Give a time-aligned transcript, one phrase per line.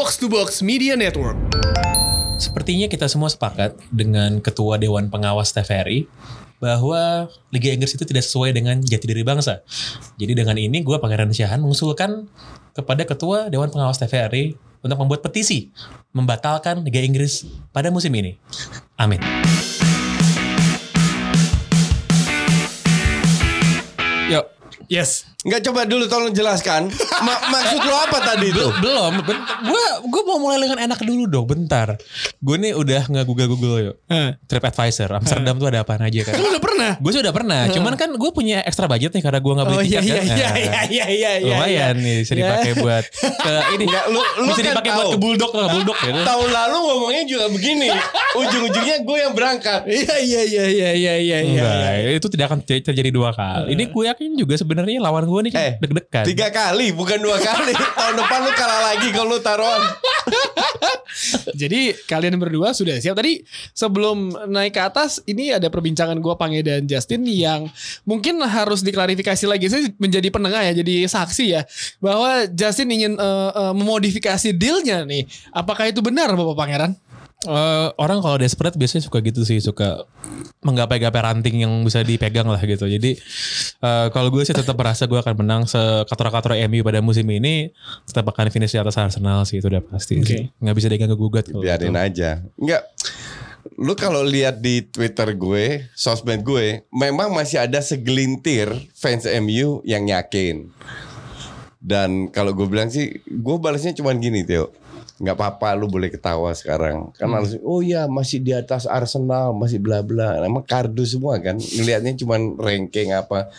[0.00, 1.36] Box to Box Media Network.
[2.40, 6.08] Sepertinya kita semua sepakat dengan Ketua Dewan Pengawas TVRI
[6.56, 9.60] bahwa Liga Inggris itu tidak sesuai dengan jati diri bangsa.
[10.16, 12.32] Jadi dengan ini gue Pangeran Syahan mengusulkan
[12.72, 15.68] kepada Ketua Dewan Pengawas TVRI untuk membuat petisi
[16.16, 18.40] membatalkan Liga Inggris pada musim ini.
[18.96, 19.20] Amin.
[24.32, 24.48] Yuk,
[24.88, 25.29] Yes.
[25.40, 26.92] Enggak coba dulu tolong jelaskan.
[27.18, 28.60] Ma- maksud lo apa tadi itu?
[28.76, 29.24] belum.
[29.62, 31.46] Gue gue mau mulai dengan enak dulu dong.
[31.46, 31.96] Bentar.
[32.36, 33.96] Gue nih udah nggak google google yuk.
[34.06, 34.36] Hah.
[34.42, 35.08] TripAdvisor.
[35.10, 36.36] Amsterdam tuh ada apa aja kan?
[36.36, 36.92] Lu udah pernah?
[36.96, 37.62] Gue sih udah pernah.
[37.66, 40.20] Cuman kan gue punya ekstra budget nih karena gue nggak beli Oh iya tiket iya
[40.20, 40.28] kan.
[40.28, 41.54] iya Nah, iya iya iya iya.
[41.56, 42.40] Lumayan nih bisa Ya.
[42.42, 43.84] dipakai buat ke ini.
[43.86, 45.12] Enggak, lu- lu bisa kan dipakai buat tahu.
[45.12, 46.20] ke bulldog ke bulldog gitu.
[46.20, 47.88] Tahun lalu ngomongnya juga begini.
[48.36, 49.80] Ujung-ujungnya gue yang berangkat.
[49.88, 51.62] Iya iya iya iya iya iya iya.
[51.64, 53.72] Enggak, itu tidak akan ter- terjadi dua kali.
[53.72, 56.24] Ini gue yakin juga sebenarnya lawan gue nih Eh, deg-degan.
[56.26, 57.70] Tiga kali, bukan dua kali.
[57.98, 59.82] Tahun depan lu kalah lagi kalau lu taruhan.
[61.54, 63.42] Jadi kalian berdua sudah siap tadi
[63.74, 67.66] sebelum naik ke atas ini ada perbincangan gua Pange dan Justin yang
[68.06, 69.66] mungkin harus diklarifikasi lagi.
[69.70, 71.62] Saya menjadi penengah ya, jadi saksi ya
[71.98, 75.26] bahwa Justin ingin eh, eh, memodifikasi dealnya nih.
[75.54, 76.94] Apakah itu benar Bapak Pangeran?
[77.40, 80.04] Eh, orang kalau desperate biasanya suka gitu sih, suka
[80.60, 82.84] menggapai-gapai ranting yang bisa dipegang lah gitu.
[82.84, 83.16] Jadi
[83.80, 87.72] eh, kalau gue sih tetap merasa gue akan menang sekator-kator MU pada musim ini,
[88.04, 90.20] tetap akan finish di atas Arsenal sih itu udah pasti.
[90.20, 90.28] Oke.
[90.28, 90.42] sih.
[90.60, 91.48] Nggak bisa diganggu gugat.
[91.48, 92.04] Biarin gitu.
[92.04, 92.30] aja.
[92.60, 92.84] Enggak.
[93.80, 100.04] Lu kalau lihat di Twitter gue, sosmed gue, memang masih ada segelintir fans MU yang
[100.12, 100.68] yakin.
[101.80, 104.68] Dan kalau gue bilang sih, gue balasnya cuman gini, Theo.
[105.20, 107.12] Nggak apa-apa lu boleh ketawa sekarang.
[107.12, 110.40] Kan harus oh ya masih di atas Arsenal masih bla bla.
[110.40, 113.52] Emang kardu semua kan ngelihatnya cuman ranking apa.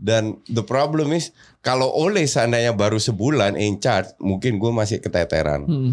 [0.00, 1.30] Dan the problem is
[1.62, 5.62] kalau oleh seandainya baru sebulan in charge mungkin gue masih keteteran.
[5.64, 5.92] Hmm.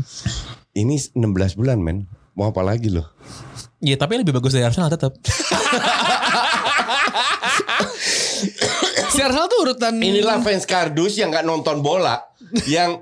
[0.73, 2.09] ini 16 bulan men.
[2.37, 3.05] Mau apa lagi loh?
[3.81, 5.13] Iya tapi lebih bagus dari Arsenal tetap.
[9.13, 12.21] Si Arsenal tuh urutan inilah fans kardus yang nggak nonton bola
[12.69, 13.01] yang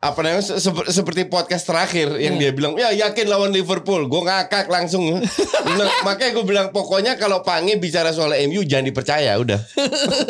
[0.00, 0.40] apa namanya?
[0.40, 4.08] Se- sep- seperti podcast terakhir yang dia bilang ya yakin lawan Liverpool.
[4.08, 5.04] Gue ngakak langsung.
[5.60, 9.60] Nah, makanya gue bilang pokoknya kalau Pange bicara soal MU jangan dipercaya udah.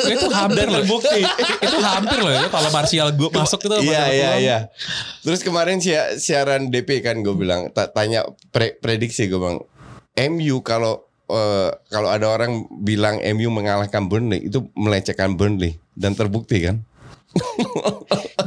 [0.05, 1.23] Itu hampir dan terbukti.
[1.63, 3.89] Itu hampir loh ya kalau Martial gue masuk itu.
[3.89, 4.59] Iya iya iya.
[5.23, 9.57] Terus kemarin si- siaran DP kan gue bilang ta- tanya pre- prediksi gue bang.
[10.29, 15.79] MU kalau eh, kalau ada orang bilang MU mengalahkan Burnley itu melecehkan Burnley.
[15.95, 16.83] Dan terbukti kan.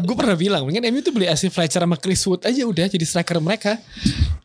[0.07, 3.05] Gue pernah bilang mungkin MU tuh beli Ashley Fletcher sama Chris Wood aja udah jadi
[3.07, 3.79] striker mereka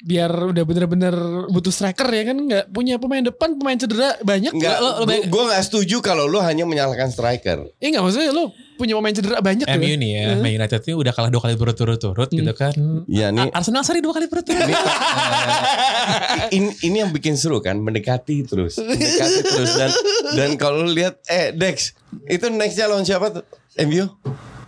[0.09, 1.15] biar udah bener-bener
[1.53, 5.29] butuh striker ya kan nggak punya pemain depan pemain cedera banyak Enggak, lo, lo, gue
[5.29, 7.69] gue nggak setuju kalau lu hanya menyalahkan striker.
[7.77, 9.97] eh nggak maksudnya lo punya pemain cedera banyak MU ya.
[10.01, 12.73] nih ya, Man United ini udah kalah dua kali berturut-turut gitu kan.
[13.05, 13.53] Iya nih.
[13.53, 14.71] Arsenal seri dua kali berturut-turut.
[16.57, 19.91] ini, ini yang bikin seru kan mendekati terus mendekati terus dan
[20.39, 21.93] dan kalau lu lihat eh Dex
[22.31, 23.45] itu nextnya lawan siapa tuh
[23.85, 24.09] MU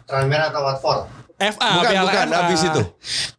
[0.04, 1.19] Tranmere atau Watford?
[1.40, 2.38] FA bukan Piala bukan FA.
[2.42, 2.82] abis itu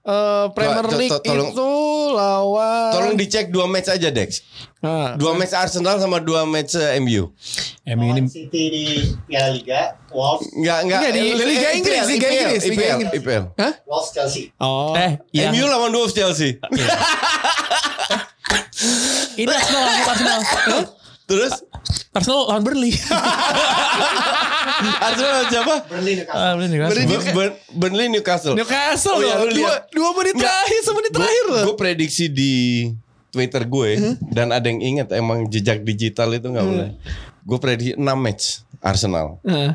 [0.01, 1.69] Eh, Premier To- to- League tolong- itu
[2.12, 4.41] lawan tolong dicek dua match aja Dex
[4.81, 5.13] Ah.
[5.13, 7.29] dua match Arsenal sama dua match eh, MU
[7.88, 8.84] MU ini City di
[9.23, 11.00] Piala Liga, Wolves, Enggak, enggak.
[11.07, 13.13] Di Liga Inggris, Liga Inggris, Liga Inggris.
[13.16, 13.44] IPL.
[13.56, 13.73] Hah?
[13.85, 14.50] Wolves Chelsea.
[14.57, 14.94] Oh.
[14.94, 16.57] eh yang MU lawan Wolves Chelsea.
[19.38, 20.81] ini Arsenal Arsenal.
[21.31, 21.53] Terus
[22.12, 22.92] Arsenal lawan Burnley.
[25.02, 25.74] Arsenal lawan siapa?
[25.88, 26.36] Burnley Newcastle.
[26.38, 26.90] Ah, Burnley kan.
[27.08, 28.53] Bur- Bur- Burnley Newcastle.
[28.53, 29.47] Newcastle Oh, loh.
[29.47, 31.64] lu dua, dua menit terakhir, semenit terakhir loh.
[31.66, 32.53] Gue prediksi di
[33.30, 33.90] Twitter gue
[34.28, 36.90] dan ada yang ingat emang jejak digital itu nggak boleh.
[37.41, 38.44] Gue prediksi 6 match
[38.80, 39.40] Arsenal.
[39.41, 39.72] Heeh.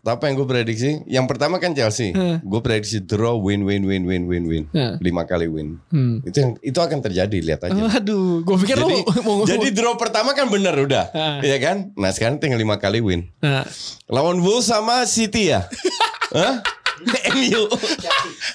[0.00, 2.16] Tapi yang gue prediksi, yang pertama kan Chelsea.
[2.16, 2.40] Hmm.
[2.40, 4.64] Gue prediksi draw win win win win win win.
[4.72, 4.96] Hmm.
[4.96, 5.76] Lima kali win.
[5.92, 6.24] Hmm.
[6.24, 7.76] Itu yang itu akan terjadi lihat aja.
[8.00, 11.38] Aduh, gue pikir Jadi, lo mau jadi draw pertama kan bener udah, Ah.
[11.44, 11.92] Iya kan?
[12.00, 13.28] Nah sekarang tinggal lima kali win.
[13.44, 13.68] Nah,
[14.08, 15.68] Lawan Wolves sama City ya?
[16.36, 16.64] Hah?
[17.32, 17.64] MU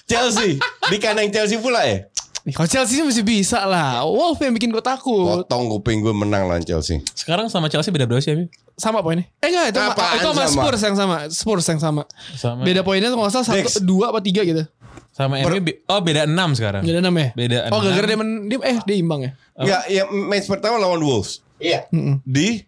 [0.05, 2.05] Chelsea Di kandang Chelsea pula ya?
[2.47, 4.03] Kalau Chelsea sih masih bisa lah.
[4.03, 5.41] Wolf yang bikin gue takut.
[5.41, 8.45] Potong kuping gue menang lawan Chelsea Sekarang sama Chelsea beda berapa sih MU?
[8.75, 9.25] Sama poinnya?
[9.39, 10.49] Eh enggak, itu, sama, Apaan itu sama sama?
[10.51, 11.15] Spurs yang sama.
[11.27, 12.01] Spurs yang sama.
[12.35, 13.81] Sama Beda poinnya kalau salah satu, Dex.
[13.81, 14.61] dua apa tiga gitu.
[15.09, 16.83] sama MU be- oh beda 6 sekarang.
[16.83, 17.27] Beda enam ya?
[17.33, 17.87] Beda Oh, enam.
[17.87, 19.31] gara-gara dia, men, dia eh dia imbang ya?
[19.55, 22.19] Enggak, ya match pertama lawan Wolves Iya, Mm-mm.
[22.21, 22.67] Di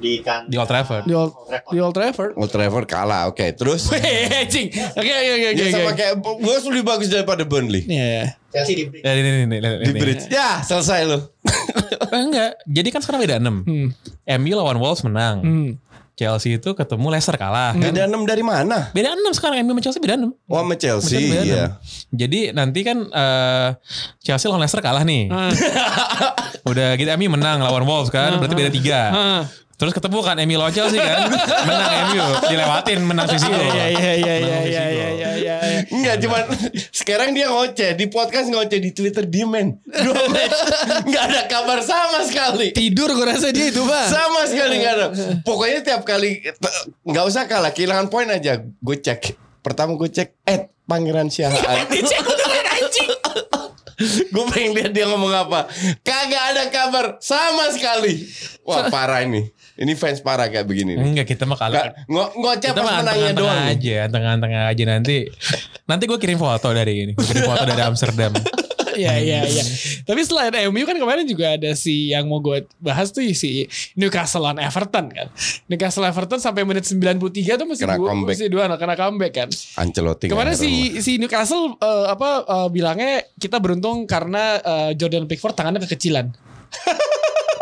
[0.00, 1.04] di kan Di Old Trafford.
[1.04, 1.32] Di Old,
[1.68, 2.32] di Old Trafford.
[2.34, 4.72] Old Trafford kalah Oke terus Hehehe, cing.
[4.72, 5.60] Oke, oke, oke, oke.
[5.60, 8.24] Ya sama kayak Wolves lebih bagus daripada Burnley Iya, iya.
[8.50, 9.04] Chelsea di Bridge.
[9.04, 11.18] Ya, ini, ini, ini, Di bridge Ya selesai lo
[12.10, 12.58] Eh, enggak.
[12.64, 13.46] Jadi kan sekarang beda 6.
[13.62, 13.88] Hmm.
[14.40, 15.36] MU lawan Wolves menang.
[15.40, 15.70] Hmm.
[16.12, 17.72] Chelsea itu ketemu Leicester kalah.
[17.72, 17.80] kan?
[17.80, 18.92] Beda 6 dari mana?
[18.92, 20.28] Beda 6 sekarang MU sama Chelsea beda 6.
[20.50, 21.40] Oh sama Chelsea Beda ya.
[21.40, 21.70] enam.
[22.12, 23.68] Jadi nanti kan eh,
[24.20, 25.32] Chelsea lawan Leicester kalah nih.
[25.32, 25.48] Ah.
[26.70, 28.36] Udah gitu MU menang lawan Wolves kan.
[28.36, 28.84] Berarti beda 3.
[29.08, 29.42] Ah.
[29.80, 31.32] Terus ketemu kan Emil Locel sih kan.
[31.68, 35.56] menang MU, dilewatin menang sisi Iya iya iya iya iya iya iya iya.
[35.88, 36.44] Enggak cuma
[36.92, 39.80] sekarang dia ngoceh di podcast ngoceh di Twitter di men.
[39.88, 40.58] Dua match
[41.08, 42.76] enggak ada kabar sama sekali.
[42.76, 44.06] Tidur gue rasa dia itu, Pak.
[44.12, 45.06] Sama sekali enggak ada.
[45.48, 46.44] Pokoknya tiap kali
[47.08, 49.32] enggak usah kalah kehilangan poin aja gue cek.
[49.64, 51.88] Pertama gue cek at Pangeran Syahaan.
[51.88, 52.20] Iya, Dicek
[54.26, 55.68] gue pengen lihat dia ngomong apa.
[56.00, 58.24] Kagak ada kabar sama sekali.
[58.64, 59.52] Wah parah ini.
[59.76, 61.04] Ini fans parah kayak begini nih.
[61.04, 61.92] Enggak kita mah kalah.
[62.04, 63.72] Ngo- ngoceh pas menangnya tengah-tengah doang.
[63.72, 65.16] aja, tengah-tengah aja nanti.
[65.84, 67.12] Nanti gue kirim foto dari ini.
[67.16, 68.32] Gue kirim foto dari Amsterdam.
[69.00, 69.64] Iya iya iya.
[70.04, 73.64] Tapi selain MU kan kemarin juga ada si yang mau gue bahas tuh si
[73.96, 75.28] Newcastle lawan Everton kan.
[75.66, 79.48] Newcastle Everton sampai menit 93 tuh masih Kena dua, masih dua kena comeback kan.
[79.80, 84.90] Ancelotti Kemarin nggak heran si si Newcastle eh, apa eh, bilangnya kita beruntung karena eh,
[84.94, 86.26] Jordan Pickford tangannya kekecilan.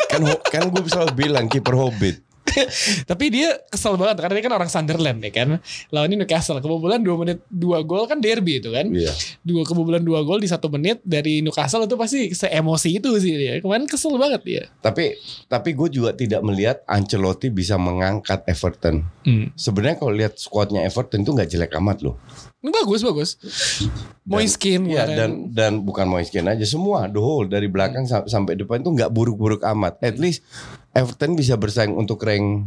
[0.09, 2.28] kan kan gue selalu bilang kiper Hobbit.
[3.11, 5.49] Tapi dia kesel banget karena dia kan orang Sunderland ya kan.
[5.95, 8.89] Lawan ini Newcastle kebobolan 2 menit 2 gol kan derby itu kan.
[8.91, 9.13] Iya.
[9.45, 13.55] Dua kebobolan 2 gol di satu menit dari Newcastle itu pasti seemosi itu sih dia.
[13.63, 14.63] Kemarin kesel banget dia.
[14.81, 15.15] Tapi
[15.47, 19.05] tapi gue juga tidak melihat Ancelotti bisa mengangkat Everton.
[19.25, 19.53] Hmm.
[19.55, 22.17] Sebenarnya kalau lihat skuadnya Everton itu nggak jelek amat loh.
[22.59, 23.31] Bagus bagus.
[24.25, 28.83] Moiskin Ya dan dan bukan Moiskin aja semua the whole dari belakang sam- sampai depan
[28.83, 29.97] itu nggak buruk-buruk amat.
[30.01, 30.43] At least
[30.91, 32.67] Everton bisa bersaing untuk rank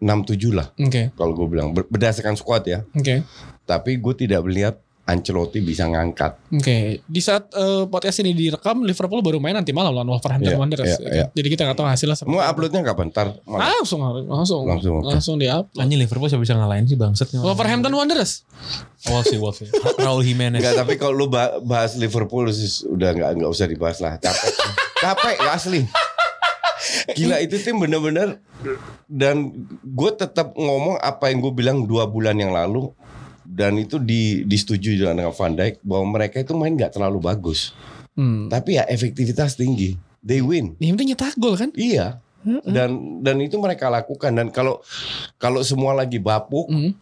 [0.00, 2.80] 6-7 lah Oke kalau gue bilang Ber- berdasarkan squad ya.
[2.88, 3.20] oke
[3.62, 6.38] Tapi gue tidak melihat Ancelotti bisa ngangkat.
[6.50, 6.78] oke.
[7.02, 10.96] Di saat eh, podcast ini direkam Liverpool baru main nanti malam lawan Wolverhampton Iya, Wanderers.
[10.96, 11.02] kan?
[11.02, 11.24] iya.
[11.28, 13.10] Jadi kita nggak tahu hasilnya seperti Mau uploadnya kapan?
[13.10, 13.66] Ntar malam.
[13.74, 15.08] Langsung langsung Langsung, oke.
[15.08, 15.78] langsung di upload.
[15.78, 17.26] Anjing Liverpool siapa bisa ngalahin sih bangset.
[17.32, 18.46] Wolverhampton Wanderers.
[19.04, 19.68] Wolves sih, Wolves sih.
[19.96, 20.62] Raul Jimenez.
[20.62, 24.14] Enggak, tapi kalau lu ba- bahas Liverpool sis- udah nggak nggak usah dibahas lah.
[24.16, 24.52] Capek.
[25.02, 25.82] Capek asli.
[27.10, 28.40] Gila itu tim bener-bener
[29.04, 32.88] dan gue tetap ngomong apa yang gue bilang dua bulan yang lalu
[33.60, 37.76] dan itu di disetujui dengan Van Dijk bahwa mereka itu main nggak terlalu bagus
[38.10, 38.48] Hmm.
[38.48, 41.70] tapi ya efektivitas tinggi they win Yang penting nyetak gol kan?
[41.72, 42.18] iya
[42.64, 42.90] dan
[43.20, 44.80] dan itu mereka lakukan dan kalau
[45.36, 46.96] kalau semua lagi bapuk Hmm.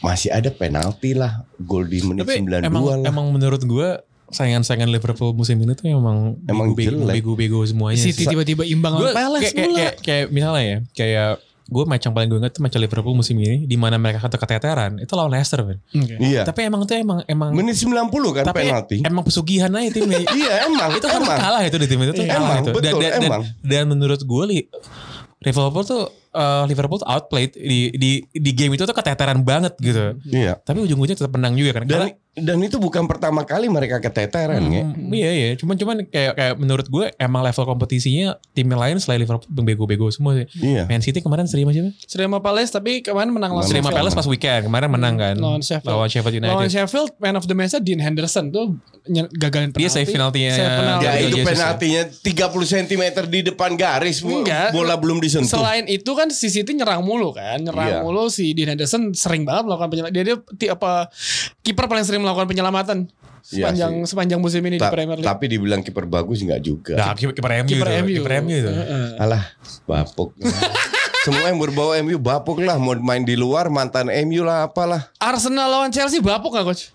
[0.00, 3.88] masih ada penalti lah gol di menit Tapi 92 emang, lah emang menurut gue
[4.28, 8.00] saingan-saingan Liverpool musim ini tuh emang Emang bego-bego semuanya.
[8.00, 9.76] City tiba-tiba imbang lawan Palace kayak, kayak, pula.
[9.78, 11.30] kayak, kayak misalnya ya kayak
[11.72, 14.36] gue match yang paling gue inget tuh match Liverpool musim ini di mana mereka kata
[14.36, 15.78] keteteran itu lawan Leicester kan.
[15.80, 16.14] Oke.
[16.20, 17.96] iya Tapi emang tuh emang emang menit 90
[18.36, 20.20] kan tapi penalti emang pesugihan aja timnya.
[20.38, 22.70] iya emang itu emang kalah itu di tim itu tuh Iya, kalah emang, itu.
[22.70, 23.42] Dan, betul, dan, dan, emang.
[23.64, 24.60] dan menurut gue li
[25.42, 30.14] Liverpool tuh eh, Liverpool tuh outplayed di di di game itu tuh keteteran banget gitu.
[30.30, 31.84] iya Tapi ujung-ujungnya tetap menang juga kan.
[31.84, 36.32] dan dan itu bukan pertama kali mereka keteteran ya Hmm, Iya iya, cuman cuman kayak
[36.32, 40.48] kayak menurut gue emang level kompetisinya tim yang lain selain Liverpool bego-bego semua sih.
[40.58, 43.90] iya Man City kemarin seri aja Seri sama Palace tapi kemarin menang lawan Seri sama
[43.90, 44.00] Sheffield.
[44.00, 45.36] Palace pas weekend kemarin menang kan.
[45.36, 45.86] Lawan Sheffield.
[45.86, 46.52] Lawan Sheffield United.
[46.52, 48.80] Lawan Sheffield man of the match Dean Henderson tuh
[49.30, 49.78] gagalin penalti.
[49.78, 50.52] Dia save penaltinya.
[50.52, 51.04] Save penalti.
[51.04, 54.72] ya itu penaltinya 30 cm di depan garis Enggak.
[54.72, 57.98] bola belum disentuh Selain itu kan si City nyerang mulu kan, nyerang Iya.
[58.00, 60.16] mulu si Dean Henderson sering banget melakukan penyelamatan.
[60.16, 61.12] Dia dia apa
[61.62, 63.06] kiper paling sering melakukan penyelamatan
[63.40, 64.08] sepanjang sih.
[64.08, 65.26] sepanjang musim ini Ta- di Premier League.
[65.26, 67.98] tapi dibilang kiper bagus nggak juga Nah, kiper kiper MU Kiper itu.
[68.00, 68.14] MU.
[68.18, 68.70] Kiper MU itu.
[68.70, 69.06] Heeh.
[69.16, 69.42] alah
[69.84, 70.30] bapuk
[71.22, 75.70] semua yang berbau MU bapuk lah mau main di luar mantan MU lah apalah Arsenal
[75.70, 76.90] lawan Chelsea bapuk gak coach?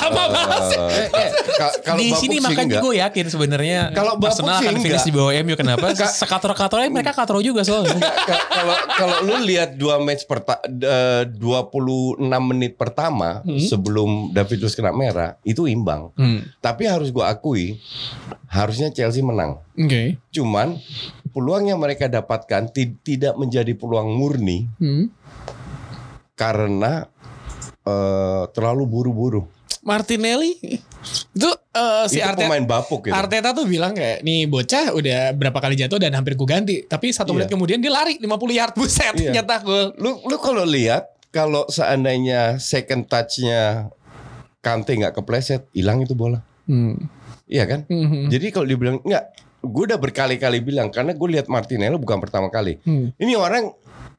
[0.00, 0.78] Lama banget sih.
[0.78, 5.00] Eh, eh, ka- kalau Di sini makanya gue yakin sebenarnya Kalau Arsenal sih akan finish
[5.00, 5.06] enggak.
[5.06, 5.86] di bawah MU kenapa?
[5.94, 7.96] Sekator-katornya mereka katro juga soalnya.
[7.98, 14.72] Ka- kalau kalau lu lihat dua match perta eh, 26 menit pertama sebelum David Luiz
[14.72, 16.10] kena merah itu imbang.
[16.14, 16.44] Hmm.
[16.58, 17.78] Tapi harus gua akui
[18.46, 19.58] harusnya Chelsea menang.
[19.74, 20.18] Oke.
[20.30, 20.78] Cuman
[21.30, 25.10] peluang yang mereka dapatkan ti- tidak menjadi peluang murni Hmm.
[26.34, 27.06] karena
[27.82, 29.42] eh, terlalu buru-buru.
[29.84, 30.56] Martinelli
[31.30, 33.12] itu eh, si itu Arteta pemain bapuk gitu.
[33.12, 37.12] Arteta tuh bilang kayak nih bocah udah berapa kali jatuh dan hampir gue ganti tapi
[37.12, 37.36] satu Iya.
[37.38, 39.30] menit kemudian dia lari 50 yard buset Iya.
[39.36, 43.92] nyetak gol Lu lu kalau lihat kalau seandainya second touch-nya
[44.58, 46.40] Kante nggak kepleset, hilang itu bola.
[46.64, 46.96] hmm.
[47.44, 47.84] Iya kan?
[47.84, 48.32] Hmm.
[48.32, 49.28] Jadi kalau dibilang enggak,
[49.60, 52.80] gue udah berkali-kali bilang karena gue lihat Martinelli bukan pertama kali.
[52.80, 53.12] Hmm.
[53.14, 53.68] Ini orang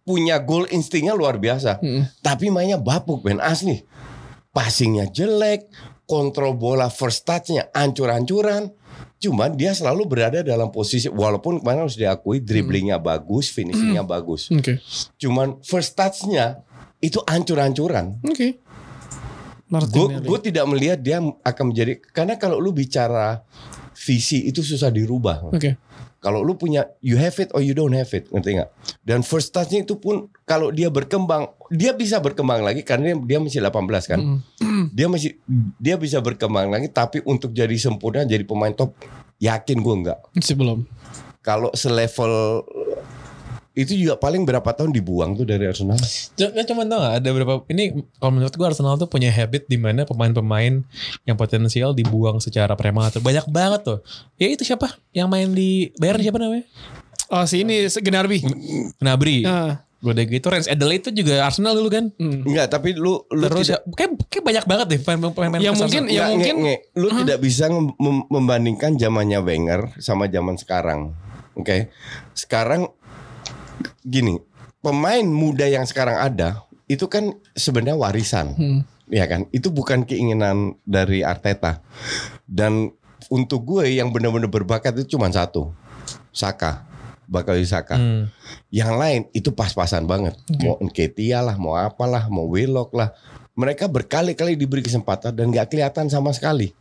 [0.03, 2.05] punya goal instingnya luar biasa, Hmm.
[2.21, 3.81] tapi mainnya bapuk ben asli.
[4.55, 5.67] Passingnya jelek,
[6.07, 8.71] kontrol bola first touch-nya ancur-ancuran.
[9.19, 14.47] Cuman dia selalu berada dalam posisi walaupun kemarin harus diakui dribblingnya bagus, finishingnya bagus.
[14.55, 14.79] Oke.
[15.19, 16.63] Cuman first touch-nya
[17.03, 18.23] itu ancur-ancuran.
[18.23, 18.63] Oke.
[19.65, 20.45] Gue Martinelli.
[20.45, 23.41] tidak melihat dia akan menjadi karena kalau lu bicara
[23.97, 25.49] visi itu susah dirubah.
[25.49, 25.75] Oke.
[26.25, 28.69] Kalau lu punya you have it or you don't have it, ngerti nggak?
[29.05, 33.61] Dan first touch-nya itu pun kalau dia berkembang, dia bisa berkembang lagi karena dia, masih
[33.61, 34.41] 18 kan.
[34.57, 34.89] Mm.
[34.89, 35.37] Dia masih
[35.77, 38.97] dia bisa berkembang lagi tapi untuk jadi sempurna jadi pemain top
[39.37, 40.19] yakin gue nggak.
[40.33, 40.89] Masih belum.
[41.45, 42.65] Kalau selevel
[43.75, 45.99] itu juga paling berapa tahun dibuang tuh dari Arsenal.
[46.39, 49.75] Cuma cuma tau gak ada berapa ini kalau menurut gue Arsenal tuh punya habit di
[49.75, 50.79] mana pemain-pemain
[51.27, 53.99] yang potensial dibuang secara prematur banyak banget tuh.
[54.39, 56.63] Ya itu siapa yang main di Bayern siapa namanya?
[57.27, 58.39] Oh si ini Genarbi.
[59.03, 59.43] Gnabry.
[59.43, 59.83] Ah.
[60.05, 62.13] Udah gitu Rens Adelaide itu juga Arsenal dulu kan.
[62.21, 62.45] Hmm.
[62.45, 66.03] Enggak, tapi lu lu Terus tidak ya, kayak, kayak banyak banget deh pemain-pemain Yang mungkin
[66.07, 71.17] yang nge- mungkin nge- lu tidak bisa mem- mem- membandingkan zamannya Wenger sama zaman sekarang.
[71.57, 71.89] Oke.
[72.37, 72.93] Sekarang
[74.05, 74.37] gini,
[74.85, 78.53] pemain muda yang sekarang ada itu kan sebenarnya warisan.
[78.53, 78.79] Hmm.
[79.09, 79.49] Ya kan?
[79.49, 81.81] Itu bukan keinginan dari Arteta.
[82.45, 82.93] Dan
[83.29, 85.73] untuk gue yang benar-benar berbakat itu cuma satu.
[86.29, 86.85] Saka.
[87.25, 87.97] Bakal Saka.
[87.97, 88.29] Hmm.
[88.69, 90.37] Yang lain itu pas-pasan banget.
[90.61, 93.13] Mau Nketiah lah, mau apalah, mau Willock lah.
[93.57, 96.75] Mereka berkali-kali diberi kesempatan dan gak kelihatan sama sekali.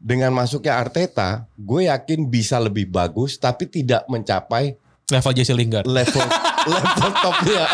[0.00, 5.86] Dengan masuknya Arteta, gue yakin bisa lebih bagus, tapi tidak mencapai Level Jesse Lingard.
[5.86, 6.18] level
[6.66, 7.64] level topnya.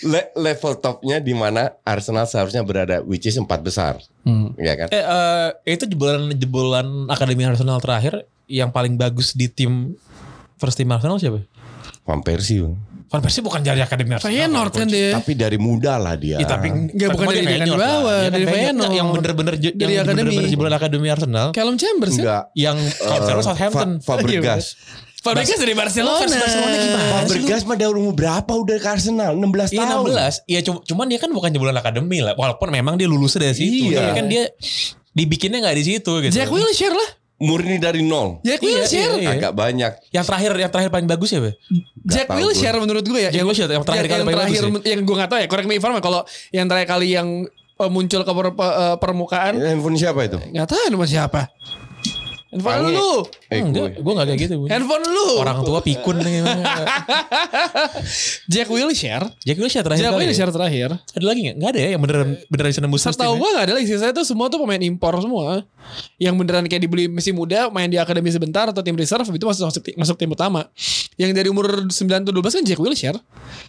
[0.00, 4.54] Le- level topnya di mana Arsenal seharusnya berada, which is empat besar, Hmm.
[4.54, 4.88] ya kan?
[4.88, 8.14] Eh, eh, itu jebolan jebolan Akademi Arsenal terakhir
[8.46, 9.98] yang paling bagus di tim
[10.54, 11.42] first team Arsenal siapa?
[12.00, 12.62] Van Persie.
[13.06, 14.30] Van Persie bukan dari Akademi Arsenal.
[14.30, 15.10] Feyenoord kan dia.
[15.12, 16.38] tapi dari muda lah dia.
[16.38, 18.14] Ya, tapi Nggak, bukan kan dari Feyenoord bawah, lah.
[18.16, 18.92] Dia kan dari Feyenoord.
[18.92, 20.22] Yang bener-bener Dari yang Akademi.
[20.22, 21.46] bener-bener jebolan Akademi Arsenal.
[21.50, 22.18] Callum Chambers ya.
[22.20, 22.44] enggak.
[22.54, 23.90] Yang sekarang Southampton.
[23.98, 24.64] Fa- Fabregas.
[25.26, 26.22] Fabregas dari Barcelona.
[26.22, 27.10] Barcelona gimana?
[27.18, 29.32] Fabregas mah dari umur berapa udah ke Arsenal?
[29.32, 30.04] 16 Iya tahun.
[30.08, 30.34] 16.
[30.46, 32.32] Iya cu- cuman dia kan bukan jebolan akademi lah.
[32.32, 33.90] Walaupun memang dia lulusnya dari situ.
[33.90, 33.98] Iya.
[34.00, 34.42] Tapi kan dia
[35.10, 36.32] dibikinnya nggak di situ gitu.
[36.32, 37.10] Jack Wilshere lah.
[37.36, 38.40] Murni dari nol.
[38.40, 39.14] Jack Iya, Wilshere.
[39.14, 39.30] iya, iya.
[39.34, 39.92] Agak banyak.
[40.08, 41.52] Yang terakhir yang terakhir paling bagus ya, Be?
[42.02, 43.30] Jack Wilshere menurut gue ya.
[43.30, 45.46] Jack Wilshere yang terakhir kali yang paling terakhir bagus yang gue gak tahu ya.
[45.46, 46.00] Correct me if I'm wrong.
[46.00, 47.28] Kalau yang terakhir kali yang
[47.76, 50.40] eh, muncul ke per- pe- eh, permukaan Handphone siapa itu?
[50.40, 51.40] nggak tahu nama siapa.
[52.56, 52.90] Handphone Pange.
[52.90, 53.10] lu.
[53.46, 53.86] Eh, gue.
[53.94, 54.54] gue gak kayak gitu.
[54.56, 54.64] Bu.
[54.66, 55.26] Handphone lu.
[55.36, 56.40] Orang tua pikun nih.
[58.48, 59.26] Jack Wilshere.
[59.42, 60.16] Jack Wilshere terakhir Jack?
[60.16, 60.88] Wilshere terakhir.
[61.12, 61.54] Ada lagi gak?
[61.56, 63.38] Gak ada ya yang beneran beneran bisa nembus Setahu ya?
[63.38, 63.96] gue gak ada lagi sih.
[63.96, 65.62] Saya tuh semua tuh pemain impor semua.
[66.18, 69.64] Yang beneran kayak dibeli masih muda, main di akademi sebentar atau tim reserve itu masuk
[69.68, 70.66] masuk, tim- masuk tim utama.
[71.14, 73.18] Yang dari umur 9 atau 12 kan Jack Wilshere.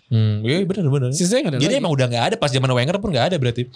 [0.10, 1.10] Hmm, iya bener bener.
[1.14, 1.82] Sisanya gak ada Jadi lagi.
[1.84, 3.68] emang udah gak ada pas zaman Wenger pun gak ada berarti.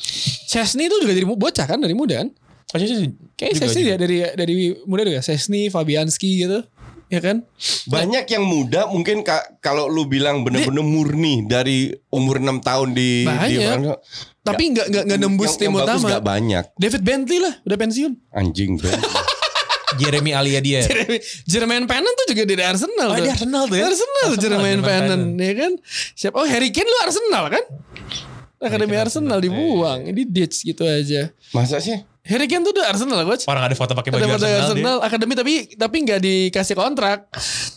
[0.48, 2.30] Chesney itu juga dari bocah kan dari muda kan?
[2.72, 3.10] Pasti sih.
[3.36, 3.92] Kayak juga- Chesney juga.
[3.92, 5.20] ya dari dari muda juga.
[5.20, 6.60] Chesney, Fabianski gitu.
[7.08, 7.44] Ya kan?
[7.86, 13.28] Banyak yang muda mungkin ka- kalau lu bilang bener-bener murni dari umur 6 tahun di
[13.28, 13.98] di Banyak.
[14.42, 16.08] Tapi nggak nggak nggak nembus tim utama.
[16.10, 16.66] gak banyak.
[16.74, 18.16] David Bentley lah udah pensiun.
[18.32, 18.80] Anjing.
[20.00, 20.88] Jeremy Alia dia.
[21.44, 23.12] Jermaine Pennant tuh juga dari Arsenal.
[23.12, 23.28] Oh, tuh.
[23.28, 23.84] Arsenal tuh ya?
[23.86, 25.72] Arsenal, Arsenal, Jermaine Jermaine Pennant, ya kan?
[26.16, 26.36] Siapa?
[26.40, 27.64] Oh Harry Kane lu Arsenal kan?
[28.62, 31.34] Akademi Arsenal, dibuang, ini ditch gitu aja.
[31.52, 31.98] Masa sih?
[32.22, 33.44] Harry Kane tuh udah Arsenal coach.
[33.44, 35.06] Orang ada foto pakai baju Ada Arsenal, Arsenal, dia.
[35.06, 37.26] akademi tapi tapi nggak dikasih kontrak.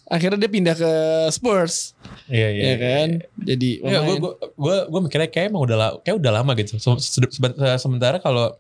[0.05, 0.91] Akhirnya dia pindah ke
[1.29, 1.97] Spurs,
[2.27, 2.63] Iya iya.
[2.63, 3.09] ya kan?
[3.41, 6.77] Jadi Ya, gue gue gue gue mikirnya kayak emang udah kayak udah lama gitu.
[6.77, 8.53] Se- se- sebe- Sementara kalau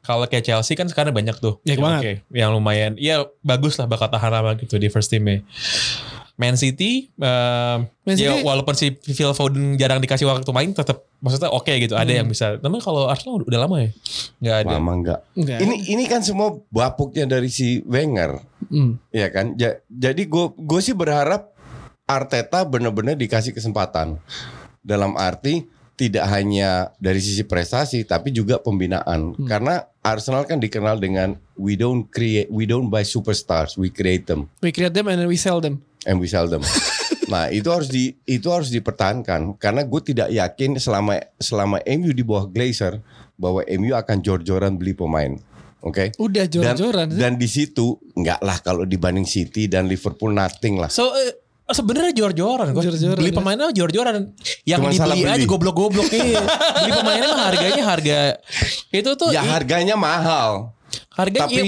[0.00, 1.56] kalau kayak Chelsea kan sekarang banyak tuh.
[1.62, 2.00] Ya, yang banget.
[2.00, 2.92] oke, yang lumayan.
[2.94, 5.40] Ya bagus lah bakal tahan lama gitu di first teamnya.
[6.34, 11.06] Man City, eh, Man ya City- walaupun si Phil Foden jarang dikasih waktu main, tetap
[11.18, 11.94] maksudnya oke gitu.
[11.94, 12.18] Ada Hmm.
[12.18, 12.46] yang bisa.
[12.56, 13.90] Tapi kalau Arsenal udah, udah lama ya,
[14.40, 14.74] nggak ada.
[14.74, 15.20] Lama enggak.
[15.32, 15.58] Enggak.
[15.60, 18.98] Ini ini kan semua bapuknya dari si Wenger, Hmm.
[19.08, 19.54] ya kan?
[19.54, 21.54] Ja- jadi gue gue sih berharap
[22.04, 24.18] Arteta benar-benar dikasih kesempatan.
[24.80, 25.64] Dalam arti
[25.94, 29.34] tidak hanya dari sisi prestasi tapi juga pembinaan.
[29.34, 29.46] Hmm.
[29.46, 34.50] Karena Arsenal kan dikenal dengan we don't create we don't buy superstars, we create them
[34.58, 35.80] We create them and then we sell them.
[36.04, 36.60] and we sell them.
[37.32, 42.20] nah, itu harus di itu harus dipertahankan karena gue tidak yakin selama selama MU di
[42.20, 43.00] bawah Glazer
[43.40, 45.32] bahwa MU akan jor-joran beli pemain.
[45.80, 46.12] Oke.
[46.16, 47.08] Udah Dan, jor-joran.
[47.12, 50.88] dan di situ enggak lah kalau dibanding City dan Liverpool nothing lah.
[50.88, 52.84] So eh, sebenarnya jor-joran, Coach.
[52.92, 53.36] Jor-joran, beli ya.
[53.36, 54.14] pemainnya jor-joran.
[54.64, 55.32] Yang Cuman dibeli beli.
[55.32, 56.42] aja goblok-goblok iya.
[56.76, 58.18] beli pemainnya mah harganya harga
[59.00, 60.76] itu tuh Ya harganya mahal.
[61.10, 61.64] harga Tapi iya,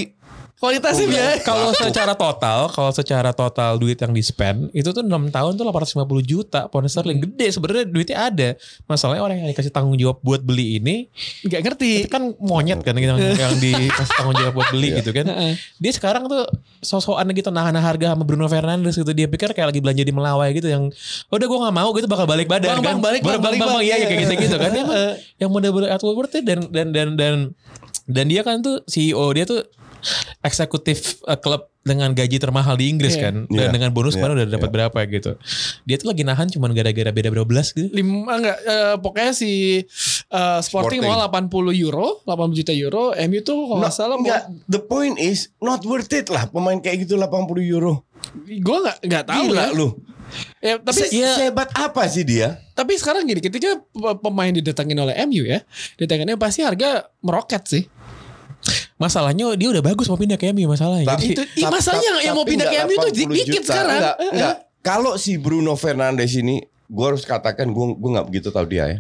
[0.57, 1.45] Kualitasnya biasa.
[1.45, 5.69] Kalau secara total, kalau secara total duit yang di spend itu tuh 6 tahun tuh
[5.69, 8.49] 850 juta pound sterling gede sebenarnya duitnya ada.
[8.85, 11.13] Masalahnya orang yang dikasih tanggung jawab buat beli ini
[11.45, 12.05] Gak ngerti.
[12.05, 15.29] itu kan monyet kan yang, yang dikasih tanggung jawab buat beli gitu kan.
[15.77, 16.49] Dia sekarang tuh
[16.81, 19.13] sosokan gitu nahan harga sama Bruno Fernandes gitu.
[19.13, 20.89] Dia pikir kayak lagi belanja di Melawai gitu yang
[21.29, 22.97] "Oh, udah gue gak mau gitu bakal balik badan Bang, kan.
[22.97, 23.69] bang, balik, bang, bang, bang.
[23.77, 24.25] bang, iya iya, kayak Iya.
[24.25, 24.71] gitu-gitu kan.
[25.37, 27.35] Yang model-model Woodward dan dan dan dan
[28.09, 29.61] dan dia kan tuh CEO dia tuh
[30.41, 33.23] eksekutif eh, klub dengan gaji termahal di Inggris Iya.
[33.25, 33.71] kan dan Iya.
[33.71, 34.21] dengan bonus Iya.
[34.21, 35.33] kemarin udah dapat berapa gitu.
[35.83, 37.87] Dia tuh lagi nahan cuman gara-gara beda berapa belas gitu.
[37.89, 39.51] lima enggak eh, pokoknya si
[40.27, 41.01] eh, Sporting, Sporting.
[41.05, 45.15] mau 80 euro, 80 juta euro, MU tuh kalau nggak salah mau enggak, the point
[45.17, 47.31] is not worth it lah pemain kayak gitu 80
[47.65, 48.03] euro.
[48.43, 49.71] gue nggak nggak tahu Gila ya.
[49.73, 49.89] lu.
[50.59, 52.59] Ya, tapi Se- sehebat apa sih dia?
[52.75, 55.63] tapi sekarang gini, ketika pe- pemain didatengin oleh MU ya,
[55.95, 57.87] didatanginnya pasti harga meroket sih.
[58.97, 61.05] Masalahnya dia udah bagus mau pindah ke MU masalahnya.
[61.07, 63.69] Tapi- Jadi, itu ih, masalahnya yang mau tapi pindah ke MU itu 80 dikit juta.
[63.71, 63.95] sekarang.
[63.95, 64.55] Enggak, Eh, enggak.
[64.81, 68.99] Kalau si Bruno Fernandes ini, gue harus katakan gue gue nggak begitu tahu dia ya.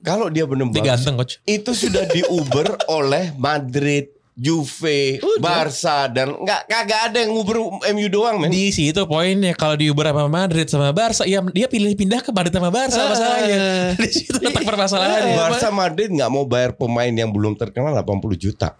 [0.00, 1.34] Kalau dia benar dia bagus, ganteng coach.
[1.44, 7.60] itu sudah diuber oleh Madrid, Juve, Barca dan nggak kagak ada yang nguber
[7.92, 8.48] MU doang men.
[8.48, 12.32] Di situ poinnya kalau di Uber sama Madrid sama Barca, ya dia pilih pindah ke
[12.32, 13.60] Madrid sama Barca Eh, masalahnya.
[14.00, 15.36] Di situ letak permasalahannya.
[15.36, 18.72] Barca Madrid nggak mau bayar pemain yang belum terkenal 80 juta.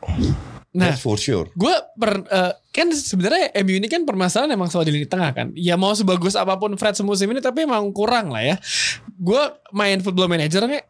[0.73, 1.53] Nah, That's for sure.
[1.53, 5.47] gue per eh, kan sebenarnya MU ini kan permasalahan emang selalu di lini tengah kan.
[5.53, 8.57] Ya mau sebagus apa pun Fred semusim ini tapi emang kurang lah ya.
[9.21, 9.37] Gue
[9.69, 10.81] main football manager eh,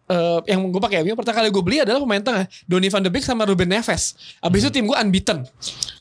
[0.46, 3.26] yang gue pakai MU pertama kali gue beli adalah pemain tengah Donny van de Beek
[3.26, 4.14] sama Ruben Neves.
[4.38, 5.42] Abis itu tim gue unbeaten.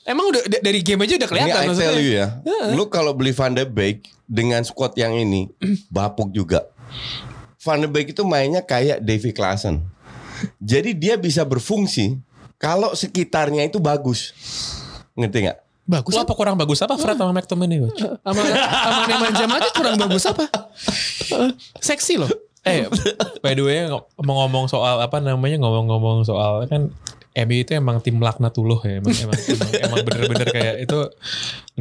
[0.06, 1.90] Emang udah dari game aja udah Ini kelihatan I maksudnya.
[1.90, 2.28] tell you ya,
[2.78, 5.50] lu kalau beli Van de Beek dengan squad yang ini
[5.94, 6.70] bapuk juga.
[7.62, 9.82] Van de Beek itu mainnya kayak Davy Klaassen.
[10.58, 12.18] Jadi dia bisa berfungsi
[12.62, 14.38] kalau sekitarnya itu bagus.
[15.18, 15.58] Ngerti nggak?
[15.90, 16.34] Bagus Lu apa?
[16.38, 18.06] kurang bagus apa Fred sama McTominay coach?
[18.06, 20.46] Sama sama Nemanja aja kurang bagus apa?
[21.34, 21.52] Eh,
[21.82, 22.30] seksi loh.
[22.62, 22.86] Eh,
[23.42, 26.94] by the way ngomong ngomong soal apa namanya ngomong-ngomong soal kan
[27.34, 31.00] MU itu emang tim laknatullah ya emang emang emang, emang bener-bener kayak itu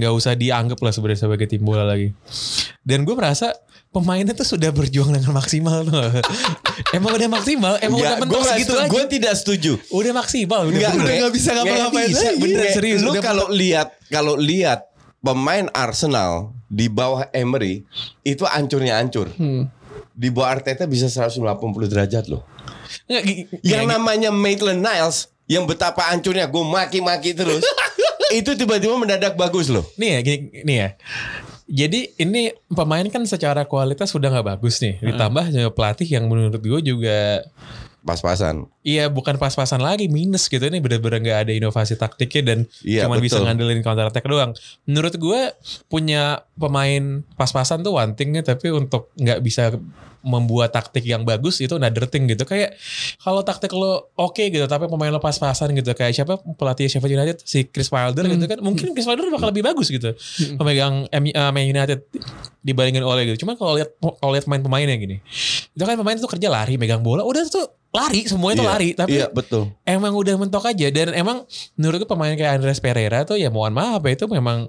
[0.01, 2.17] nggak usah dianggap lah sebenarnya sebagai tim bola lagi.
[2.81, 3.53] Dan gue merasa
[3.91, 6.23] pemainnya tuh sudah berjuang dengan maksimal tuh.
[6.97, 8.87] emang udah maksimal, emang udah mentok segitu aja.
[8.87, 9.73] Gue tidak setuju.
[9.91, 11.15] Udah maksimal, udah Nggak, bener.
[11.19, 12.37] nggak, bisa ngapa-ngapain lagi.
[12.39, 13.01] bener serius.
[13.03, 14.87] Lu udah kalau lihat kalau lihat
[15.21, 17.83] pemain Arsenal di bawah Emery
[18.23, 19.29] itu ancurnya ancur.
[19.35, 19.67] Hmm.
[20.15, 21.43] Di bawah Arteta bisa 180
[21.91, 22.47] derajat loh.
[23.11, 23.23] Nggak,
[23.63, 27.67] Yang ya, namanya Maitland Niles yang betapa hancurnya gue maki-maki terus.
[28.39, 29.83] itu tiba-tiba mendadak bagus loh.
[29.99, 30.89] nih ya, gini, nih ya.
[31.71, 34.99] Jadi ini pemain kan secara kualitas sudah nggak bagus nih.
[34.99, 37.47] Ditambah juga pelatih yang menurut gue juga
[38.01, 38.65] Pas-pasan.
[38.81, 43.21] Iya bukan pas-pasan lagi minus gitu ini bener-bener nggak ada inovasi taktiknya dan Iya, cuma
[43.21, 44.57] bisa ngandelin counter attack doang.
[44.89, 45.41] Menurut gue
[45.93, 49.77] punya pemain pas-pasan tuh one thing tapi untuk nggak bisa
[50.21, 52.45] membuat taktik yang bagus itu another thing gitu.
[52.45, 52.77] Kayak
[53.19, 57.41] kalau taktik lo oke gitu tapi pemain lo pas-pasan gitu kayak siapa pelatih Sheffield United
[57.41, 60.13] si Chris Wilder gitu kan mungkin Chris Wilder bakal lebih bagus gitu
[60.55, 62.05] pemegang M- uh, Man United
[62.61, 63.45] dibandingin oleh gitu.
[63.45, 65.17] Cuma kalau lihat kalau lihat pemain-pemainnya gini,
[65.73, 68.89] itu kan pemain tuh kerja lari, megang bola, udah tuh lari semuanya tuh Iya, lari.
[68.93, 69.73] Tapi Iya betul.
[69.83, 74.05] emang udah mentok aja dan emang menurutku pemain kayak Andres Pereira tuh ya mohon maaf
[74.05, 74.69] ya itu memang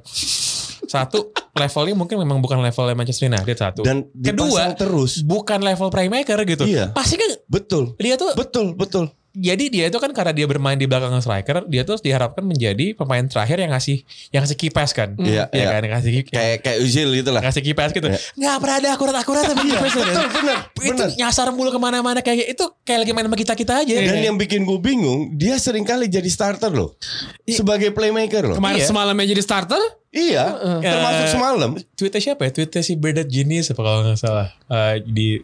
[0.92, 3.82] satu levelnya mungkin memang bukan levelnya Manchester United satu.
[3.88, 5.24] Dan kedua terus.
[5.24, 6.68] bukan level playmaker gitu.
[6.68, 6.92] Iya.
[6.92, 7.96] Pasti kan Betul.
[7.96, 9.08] dia tuh Betul, betul.
[9.34, 13.24] Jadi dia itu kan karena dia bermain di belakang striker, dia tuh diharapkan menjadi pemain
[13.24, 15.16] terakhir yang ngasih yang ngasih key pass kan.
[15.16, 15.68] Iya, Iya iya.
[15.70, 17.42] kan yang ngasih yang Kayak kayak Uzil gitu lah.
[17.42, 18.08] ngasih key pass gitu.
[18.08, 18.20] Iya.
[18.36, 20.58] Nggak pernah ada akurat-akurat tapi key pass Betul, benar.
[20.74, 21.10] Itu Benar.
[21.18, 23.94] nyasar mulu ke mana-mana kayak itu kayak lagi main sama kita-kita aja.
[23.94, 26.96] Dan yang bikin gue bingung, dia sering kali jadi starter loh.
[27.44, 28.56] Sebagai playmaker loh.
[28.56, 28.88] Kemarin Iya.
[28.88, 30.44] semalamnya jadi starter, Iya,
[30.84, 31.70] termasuk Eh, semalam.
[31.96, 32.52] tweetnya siapa ya?
[32.52, 34.52] Tweetnya si Bernard Genius apa kalau nggak salah.
[34.68, 35.40] Eh, di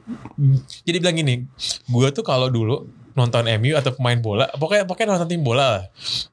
[0.84, 1.36] jadi bilang gini,
[1.86, 2.84] gue tuh kalau dulu
[3.18, 5.84] nonton MU atau pemain bola, pokoknya pokoknya nonton tim bola lah.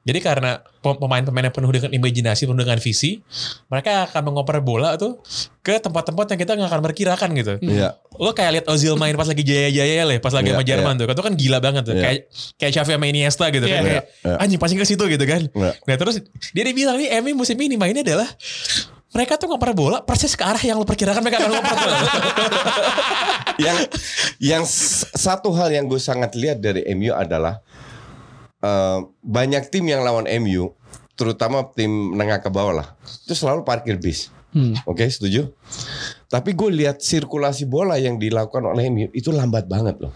[0.05, 3.25] Jadi karena pe- pemain-pemain yang penuh dengan imajinasi, penuh dengan visi,
[3.65, 5.17] mereka akan mengoper bola tuh
[5.65, 7.53] ke tempat-tempat yang kita nggak akan perkirakan gitu.
[7.65, 7.97] Iya.
[8.21, 11.05] Lo kayak lihat Ozil main pas lagi jaya-jaya lah, pas lagi Iya, sama Jerman tuh,
[11.09, 11.95] itu kan gila banget tuh.
[11.97, 12.03] Iya.
[12.05, 12.19] Kayak
[12.61, 13.81] kayak Xavi sama Iniesta gitu kan.
[13.81, 14.35] Iya, Kayak, iya.
[14.37, 15.41] Anjing pasti ke situ gitu kan.
[15.49, 15.71] Iya.
[15.89, 16.21] Nah terus
[16.53, 18.29] dia dia bilang nih MU musim ini mainnya adalah
[19.15, 21.97] mereka tuh ngoper bola persis ke arah yang lo perkirakan mereka akan ngoper bola.
[23.65, 23.77] yang
[24.43, 24.63] yang
[25.15, 27.63] satu hal yang gue sangat lihat dari MU adalah
[28.59, 30.75] eh, banyak tim yang lawan MU,
[31.15, 32.87] terutama tim menengah ke bawah lah,
[33.23, 34.35] itu selalu parkir bis.
[34.87, 35.51] Oke, setuju?
[36.31, 40.15] Tapi gue lihat sirkulasi bola yang dilakukan oleh MU itu lambat banget loh.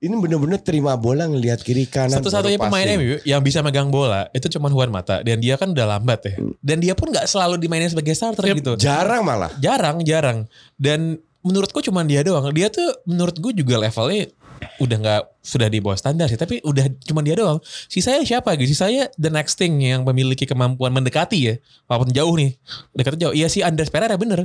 [0.00, 2.24] Ini bener-bener terima bola ngelihat kiri kanan.
[2.24, 2.88] Satu-satunya pemain.
[2.96, 6.34] MU yang bisa megang bola itu cuma Juan Mata dan dia kan udah lambat ya.
[6.64, 8.80] Dan dia pun nggak selalu dimainin sebagai starter gitu.
[8.80, 9.52] Jarang malah.
[9.60, 10.48] Jarang, jarang.
[10.80, 12.48] Dan menurutku cuma dia doang.
[12.56, 14.32] Dia tuh menurut gue juga levelnya
[14.78, 17.56] udah nggak sudah di bawah standar sih, tapi udah cuma dia doang.
[17.86, 18.68] Sisanya siapa gitu?
[18.68, 22.60] Sisanya the next thing yang memiliki kemampuan mendekati ya, walaupun jauh nih,
[22.92, 23.34] dekatnya jauh.
[23.34, 24.44] Iya sih Andres Pereira bener.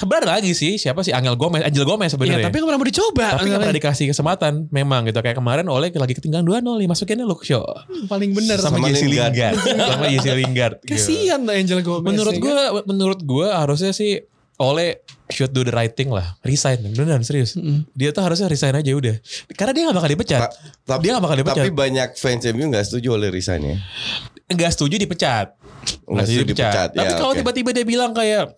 [0.00, 2.46] Bener lagi sih, siapa sih Angel Gomez, Angel Gomez Iya, sebenarnya.
[2.48, 3.26] tapi nggak pernah mau dicoba.
[3.36, 7.26] tapi nggak pernah dikasih kesempatan memang gitu kayak kemarin oleh lagi ketinggalan 2-0 nih masukinnya
[7.28, 7.64] Luke Shaw
[8.08, 8.56] paling bener.
[8.58, 9.54] sama, Sama Jesse Lingard.
[9.60, 10.96] Sama Jesse Lingard gitu.
[10.96, 12.08] Kasihan tuh Angel Gomez.
[12.08, 12.82] menurut ya gue kan?
[12.88, 14.24] menurut gue harusnya sih
[14.60, 15.00] oleh
[15.32, 16.36] should do the right thing lah.
[16.44, 17.56] Resign beneran serius.
[17.96, 19.16] Dia tuh harusnya resign aja udah.
[19.56, 20.40] Karena dia gak bakal dipecat.
[20.44, 20.52] Ta-
[20.84, 21.64] tapi, dia gak bakal dipecat.
[21.64, 23.76] tapi banyak fans MU nggak setuju oleh resign ya.
[24.50, 25.56] nggak setuju dipecat.
[26.04, 27.40] Nggak setuju dipecat, tapi ya, kalau oke.
[27.40, 28.52] tiba-tiba dia bilang kayak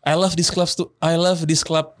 [0.00, 1.92] I love this club too I love this club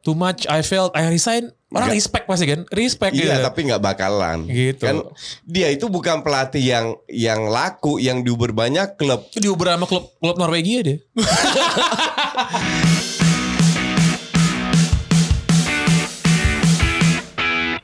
[0.00, 1.98] too much I felt I resign orang Nggak.
[1.98, 3.42] respect pasti kan respect Iya, gitu.
[3.42, 4.38] tapi nggak bakalan.
[4.46, 4.80] Gitu.
[4.80, 4.96] Kan
[5.42, 9.26] dia itu bukan pelatih yang yang laku, yang diuber banyak klub.
[9.32, 10.98] diuber sama klub klub Norwegia deh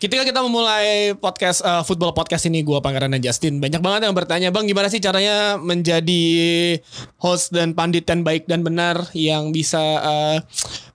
[0.01, 4.17] Ketika kita memulai podcast eh, football podcast ini gua Pangeran dan Justin banyak banget yang
[4.17, 6.25] bertanya bang gimana sih caranya menjadi
[7.21, 10.39] host dan pandit yang baik dan benar yang bisa eh,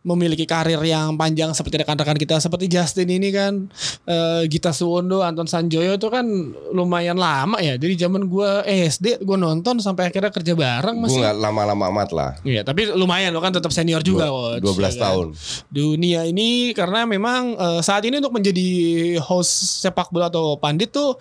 [0.02, 3.70] memiliki karir yang panjang seperti rekan-rekan kita seperti Justin ini kan
[4.10, 6.26] eh, Gita Suwondo Anton Sanjoyo itu kan
[6.74, 11.22] lumayan lama ya dari zaman gua SD gua nonton sampai akhirnya kerja bareng Gue masih
[11.22, 12.32] nggak lama-lama amat lah.
[12.42, 14.98] Iya tapi lumayan lo kan tetap senior juga Dua- Coach, 12 ya kan?
[15.06, 15.28] tahun.
[15.70, 21.16] dunia ini karena memang eh, saat ini untuk menjadi host sepak bola atau pandit tuh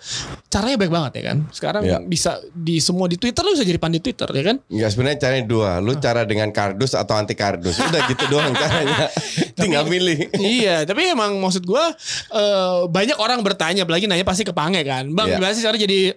[0.45, 1.37] caranya baik banget ya kan.
[1.49, 1.97] Sekarang Iya.
[1.99, 4.55] bisa di semua di Twitter lu bisa jadi pandit Twitter ya kan.
[4.65, 5.69] Enggak sebenarnya caranya dua.
[5.77, 7.77] Lu cara dengan kardus atau anti kardus.
[7.77, 9.07] Udah gitu doang caranya.
[9.53, 10.29] Tinggal milih.
[10.35, 11.91] iya, tapi emang maksud gua
[12.29, 15.07] eh, banyak orang bertanya apalagi nanya pasti ke Pange kan.
[15.09, 15.37] Bang, Iya.
[15.37, 16.15] gimana sih cara jadi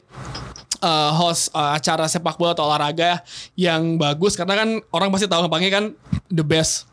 [0.78, 3.22] eh, host eh, acara sepak bola atau olahraga
[3.54, 5.84] yang bagus karena kan orang pasti tahu Pange kan
[6.28, 6.86] the best.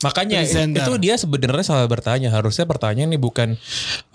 [0.00, 0.80] Makanya Presenter.
[0.80, 2.32] itu dia sebenarnya salah bertanya.
[2.32, 3.52] Harusnya pertanyaan ini bukan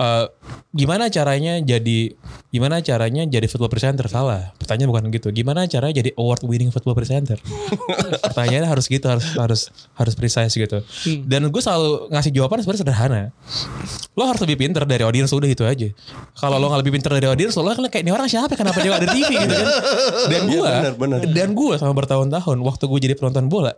[0.01, 0.25] eh,
[0.73, 2.17] gimana caranya jadi
[2.49, 4.49] gimana caranya jadi football presenter salah.
[4.57, 5.29] Pertanyaan bukan gitu.
[5.29, 7.37] Gimana caranya jadi award winning football presenter?
[8.31, 9.61] Pertanyaannya harus gitu, harus harus
[9.93, 10.81] harus precise gitu.
[11.27, 13.21] Dan gue selalu ngasih jawaban sebenarnya sederhana.
[14.17, 15.91] Lo harus lebih pinter dari audiens udah itu aja.
[16.33, 18.57] Kalau lo nggak lebih pinter dari audiens, lo kan kayak ini orang siapa?
[18.57, 19.69] Kenapa dia ada TV gitu kan?
[20.31, 21.19] Dan gue, benar, benar.
[21.29, 23.75] dan gue sama bertahun-tahun waktu gue jadi penonton bola,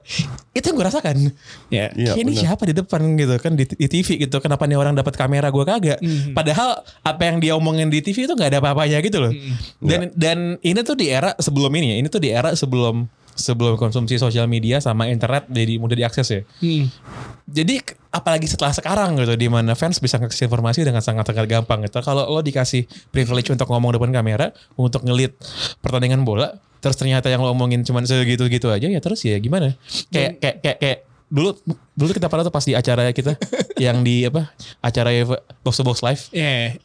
[0.54, 1.16] itu yang gue rasakan.
[1.74, 1.90] Ya.
[1.97, 4.38] Iya, Kayak ini siapa di depan gitu kan di, di TV gitu.
[4.38, 6.00] Kenapa nih orang dapat kamera gue kagak?
[6.38, 9.34] Padahal apa yang dia omongin di TV itu nggak ada apa-apanya gitu loh.
[9.82, 12.06] Dan dan ini tuh di era sebelum ini ya.
[12.06, 16.42] Ini tuh di era sebelum sebelum konsumsi sosial media sama internet jadi mudah diakses ya.
[16.60, 16.90] Hmm.
[17.48, 17.80] Jadi
[18.10, 22.02] apalagi setelah sekarang gitu di mana fans bisa ngakses informasi dengan sangat sangat gampang gitu.
[22.02, 25.38] Kalau lo dikasih privilege untuk ngomong depan kamera, untuk ngelit
[25.80, 29.78] pertandingan bola, terus ternyata yang lo omongin cuma segitu-gitu aja ya terus ya gimana?
[30.10, 31.60] Kayak kayak kayak, kayak dulu
[31.92, 33.36] dulu kita pernah tuh pas di acara kita
[33.86, 34.48] yang di apa
[34.80, 35.12] acara
[35.60, 36.22] box to box live.
[36.32, 36.80] Iya.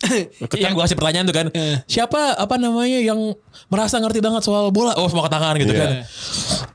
[0.59, 1.47] yang gue kasih pertanyaan tuh kan
[1.87, 3.39] siapa apa namanya yang
[3.71, 4.99] merasa ngerti banget soal bola?
[4.99, 5.81] Oh semua tangan gitu Iya.
[5.81, 5.91] kan.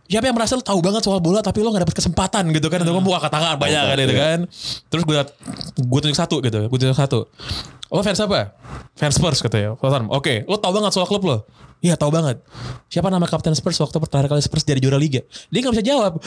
[0.08, 2.48] Siapa yang merasa lu tahu banget soal bola tapi lo gak dapet kesempatan?
[2.56, 2.80] gitu kan.
[2.88, 4.24] Untuk buka angkat tangan banyak kan itu iya.
[4.24, 4.40] kan.
[4.88, 5.16] Terus gue
[5.84, 7.28] gue tunjuk satu gitu gue tunjuk satu.
[7.92, 8.56] Lo fans apa?
[8.96, 9.76] Fans Spurs katanya.
[10.16, 11.44] Oke lo tahu banget soal klub lo
[11.78, 12.42] Iya tahu banget.
[12.90, 15.22] Siapa nama kapten Spurs waktu pertama kali Spurs jadi juara liga?
[15.54, 16.18] Dia nggak bisa jawab,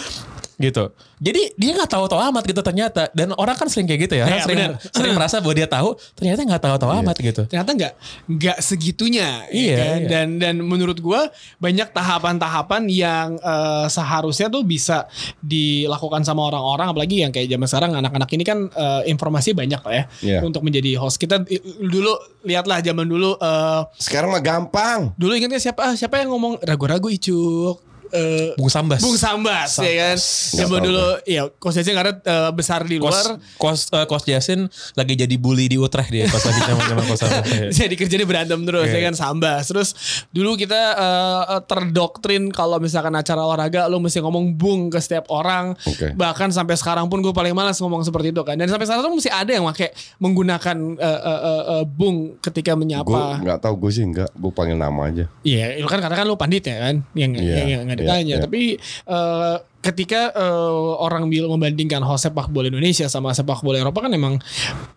[0.60, 0.92] gitu.
[1.16, 3.08] Jadi dia nggak tahu-tahu amat gitu ternyata.
[3.10, 4.24] Dan orang kan sering kayak gitu ya.
[4.24, 4.60] Orang Iya, sering,
[4.92, 7.42] sering merasa bahwa dia tahu, ternyata nggak tahu-tahu amat gitu.
[7.48, 7.92] ternyata nggak
[8.28, 9.96] nggak segitunya ya Iya, kan?
[9.96, 10.08] iya.
[10.08, 15.08] dan dan menurut gua banyak tahapan-tahapan yang eh, seharusnya tuh bisa
[15.40, 19.94] dilakukan sama orang-orang apalagi yang kayak zaman sekarang anak-anak ini kan eh, informasi banyak lah
[19.94, 20.38] ya Iya.
[20.42, 21.40] untuk menjadi host kita
[21.80, 25.12] dulu lihatlah zaman dulu eh, Sekarang mah gampang.
[25.14, 27.80] dulu ingatnya siapa siapa yang ngomong ragu-ragu icuk
[28.12, 29.00] eh, Bung Sambas.
[29.00, 30.18] Bung Sambas ya kan
[30.56, 35.14] zaman dulu ya coach Jasin karena eh, besar di luar kos, eh, kos Jasin lagi
[35.14, 37.44] jadi bully di Utrecht dia pas lagi zaman-zaman kos Sambas.
[37.78, 38.96] jadi kerjanya berantem terus Iya.
[38.96, 39.88] ya kan sambas terus
[40.28, 45.72] dulu kita eh, terdoktrin kalau misalkan acara olahraga lu mesti ngomong bung ke setiap orang
[45.80, 46.12] Oke.
[46.14, 49.14] bahkan sampai sekarang pun gue paling malas ngomong seperti itu kan dan sampai sekarang tuh
[49.14, 51.40] mesti ada yang pakai menggunakan eh, eh,
[51.72, 54.30] eh, bung ketika Gue menyapa nggak tahu gue sih nggak.
[54.32, 55.24] Gue panggil nama aja.
[55.42, 57.54] iya itu kan karena kan lu pandit ya kan yang Iya.
[57.56, 58.34] yang, yang ada beritanya.
[58.34, 58.42] iya.
[58.42, 58.62] Tapi
[59.06, 64.12] eh, ketika eh, orang bil membandingkan host sepak bola Indonesia sama sepak bola Eropa kan
[64.12, 64.36] emang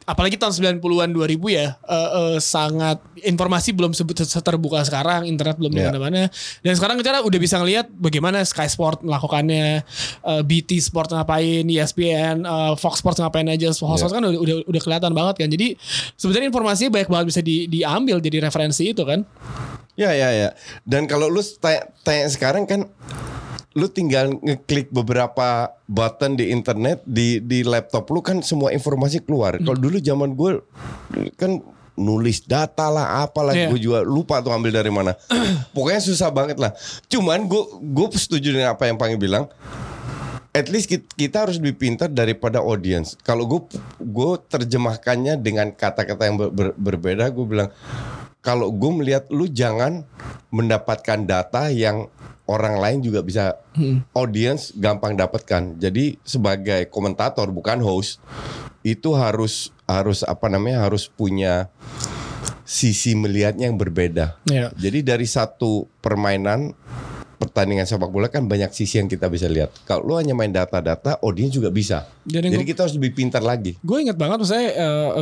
[0.03, 5.79] apalagi tahun 90-an 2000 ya eh, eh, sangat informasi belum terbuka sekarang, internet belum di
[5.79, 5.87] Iya.
[5.89, 6.27] mana-mana.
[6.59, 9.87] Dan sekarang kita udah bisa ngelihat bagaimana Sky Sport melakukannya,
[10.21, 14.81] eh, BT Sport ngapain, ESPN, eh, Fox Sports ngapain aja, host-host kan udah, udah udah
[14.81, 15.47] kelihatan banget kan.
[15.47, 15.79] Jadi
[16.13, 19.23] sebenarnya informasinya banyak banget bisa di- diambil jadi referensi itu kan.
[19.93, 20.49] Ya ya ya.
[20.81, 22.89] Dan kalau lu tanya, tanya sekarang kan
[23.73, 29.57] lu tinggal ngeklik beberapa button di internet di di laptop lu kan semua informasi keluar.
[29.57, 30.61] Kalau dulu zaman gue
[31.35, 31.57] kan
[31.93, 33.69] nulis data lah apalah Iya.
[33.69, 35.13] gue juga lupa tuh ambil dari mana.
[35.77, 36.73] Pokoknya susah banget lah.
[37.05, 39.45] Cuman gue gue setuju dengan apa yang Pangi bilang.
[40.53, 43.17] At least kita, kita harus lebih pintar daripada audience.
[43.25, 43.61] Kalau gue
[43.97, 47.73] gue terjemahkannya dengan kata-kata yang ber- ber- berbeda, gue bilang
[48.43, 50.03] kalau gue melihat lu jangan
[50.51, 52.11] mendapatkan data yang
[52.43, 53.55] orang lain juga bisa
[54.11, 55.79] audience gampang dapatkan.
[55.79, 58.19] Jadi sebagai komentator bukan host
[58.83, 61.71] itu harus harus apa namanya harus punya
[62.67, 64.35] sisi melihatnya yang berbeda.
[64.51, 64.75] Iya.
[64.75, 66.75] Jadi dari satu permainan
[67.43, 69.75] pertandingan sepak bola kan banyak sisi yang kita bisa lihat.
[69.83, 72.07] Kalau lu hanya main data-data, audiens juga bisa.
[72.23, 73.75] Yang Jadi gua- kita harus lebih pintar lagi.
[73.83, 74.71] Gue inget banget saya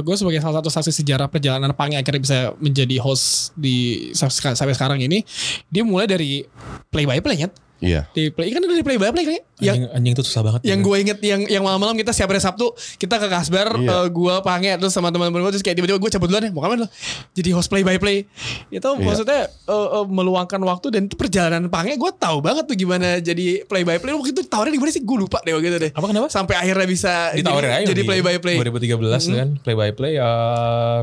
[0.01, 4.99] gue sebagai salah satu saksi sejarah perjalanan Pange akhirnya bisa menjadi host di sampai sekarang
[5.01, 5.25] ini
[5.67, 6.45] dia mulai dari
[6.93, 8.05] play by play kan Iya.
[8.11, 10.61] di play kan dari play by play kan yang Anjing, anjing itu susah banget.
[10.63, 13.89] yang gue inget yang yang malam-malam kita siap hari Sabtu kita ke Kasbar Iya.
[13.95, 16.61] eh, gue Pange terus sama teman-teman gue terus kayak tiba-tiba gue cabut duluan ya mau
[16.61, 16.87] ke mana lo
[17.31, 18.29] jadi host play by play
[18.69, 19.01] itu Iya.
[19.01, 23.65] maksudnya eh, eh, meluangkan waktu dan itu perjalanan Pange gue tahu banget tuh gimana jadi
[23.65, 25.91] play by play waktu itu tawarin di mana sih gue lupa deh waktu itu deh
[25.91, 26.27] Apa kenapa?
[26.27, 29.89] sampai akhirnya bisa ditawarin jadi, aja jadi di play by play 2013 kan play by
[29.91, 30.99] play eh,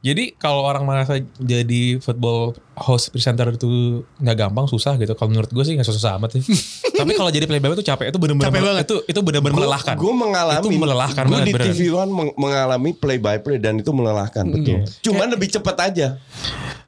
[0.00, 3.68] jadi kalau orang merasa jadi football host presenter itu
[4.16, 6.42] nggak gampang susah gitu kalau menurut gue sih nggak susah amat sih
[6.98, 8.84] tapi kalau jadi play by play itu capek itu benar-benar Capek banget.
[8.84, 11.52] itu itu benar-benar melelahkan Gue mengalami itu melelahkan Gue di.
[11.52, 14.80] TV One meng- mengalami play by play dan itu melelahkan betul.
[15.00, 16.16] Cuman lebih cepat aja.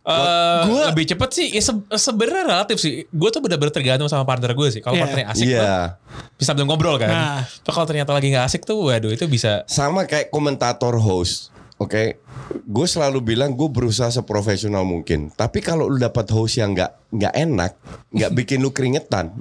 [0.03, 4.25] Eh, Gua- lebih cepet sih ya se- sebenarnya relatif sih gue tuh benar-benar tergantung sama
[4.25, 5.03] partner gue sih kalau Iya.
[5.05, 5.69] partnernya asik tuh
[6.35, 7.41] bisa ngobrol kan Nah.
[7.47, 11.55] Tapi kalau ternyata lagi nggak asik tuh waduh itu bisa Sama kayak komentator host.
[11.83, 12.23] Oke,
[12.63, 15.35] gue selalu bilang gue berusaha seprofesional mungkin.
[15.35, 17.73] Tapi kalau lu dapat host yang nggak nggak enak,
[18.09, 19.37] nggak bikin lu keringetan,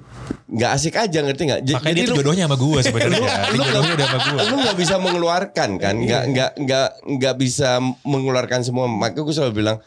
[0.45, 1.59] nggak asik aja ngerti nggak?
[1.71, 3.19] Makanya dia lu- jodohnya sama gue sebenarnya.
[3.21, 5.95] Lu, lu, jodohnya udah sama gue lu nggak bisa mengeluarkan kan?
[5.95, 7.69] Nggak nggak nggak nggak bisa
[8.03, 8.85] mengeluarkan semua.
[8.85, 9.79] Maka gue selalu bilang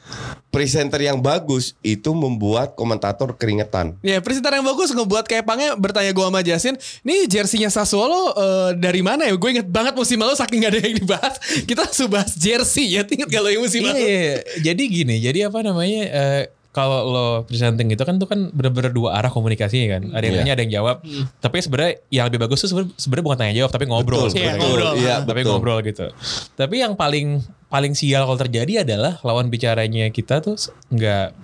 [0.49, 3.99] presenter yang bagus itu membuat komentator keringetan.
[4.01, 8.70] Ya presenter yang bagus ngebuat kayak Pange bertanya gue sama Jasin Nih jersinya Sassuolo eh,
[8.75, 9.35] dari mana ya?
[9.35, 11.35] Gue inget banget musim lalu saking gak ada yang dibahas
[11.68, 12.87] Kita langsung bahas jersey.
[12.90, 14.35] Ya Ingat kalau yang musim Iya, lalu iya.
[14.62, 16.03] jadi gini, jadi apa namanya?
[16.07, 16.42] eh,
[16.75, 20.03] kalau lo presenting gitu kan tuh kan bener-bener dua arah komunikasinya kan.
[20.11, 20.97] Ada yang nanya, ada yang jawab.
[21.39, 24.27] Tapi sebenarnya yang lebih bagus tuh sebenarnya bukan tanya jawab, tapi ngobrol.
[24.27, 24.59] Betul, sebenarnya.
[24.59, 24.93] ngobrol.
[24.99, 25.51] Iya, tapi betul.
[25.55, 26.07] ngobrol gitu.
[26.59, 30.59] Tapi yang paling paling sial kalau terjadi adalah lawan bicaranya kita tuh
[30.91, 31.35] nggak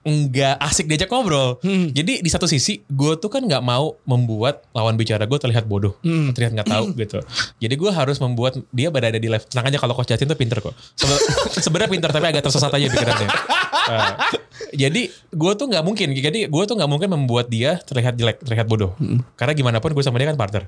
[0.00, 1.60] nggak asik diajak ngobrol.
[1.60, 1.88] Hmm.
[1.88, 5.92] Jadi di satu sisi gue tuh kan nggak mau membuat lawan bicara gue terlihat bodoh,
[6.00, 6.32] Hmm.
[6.32, 7.20] terlihat nggak tahu gitu.
[7.58, 9.44] Jadi gue harus membuat dia berada di level.
[9.44, 10.72] Tenang aja kalau coach Justin tuh pinter kok.
[10.94, 11.20] Sebe-
[11.64, 13.28] Sebenarnya pinter tapi agak tersesat aja pikirannya.
[13.28, 14.12] Eh,
[14.70, 16.12] jadi gue tuh nggak mungkin.
[16.12, 18.94] Jadi gue tuh nggak mungkin membuat dia terlihat jelek, terlihat bodoh.
[19.34, 20.66] Karena gimana pun gue sama dia kan partner.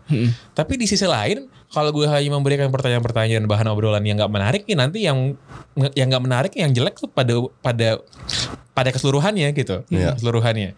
[0.53, 4.77] Tapi di sisi lain, kalau gue hanya memberikan pertanyaan-pertanyaan bahan obrolan yang nggak menarik, ya
[4.77, 5.35] nanti yang
[5.95, 7.89] yang nggak menarik, yang jelek tuh pada pada
[8.73, 10.17] pada keseluruhannya gitu, Iya.
[10.17, 10.73] keseluruhannya.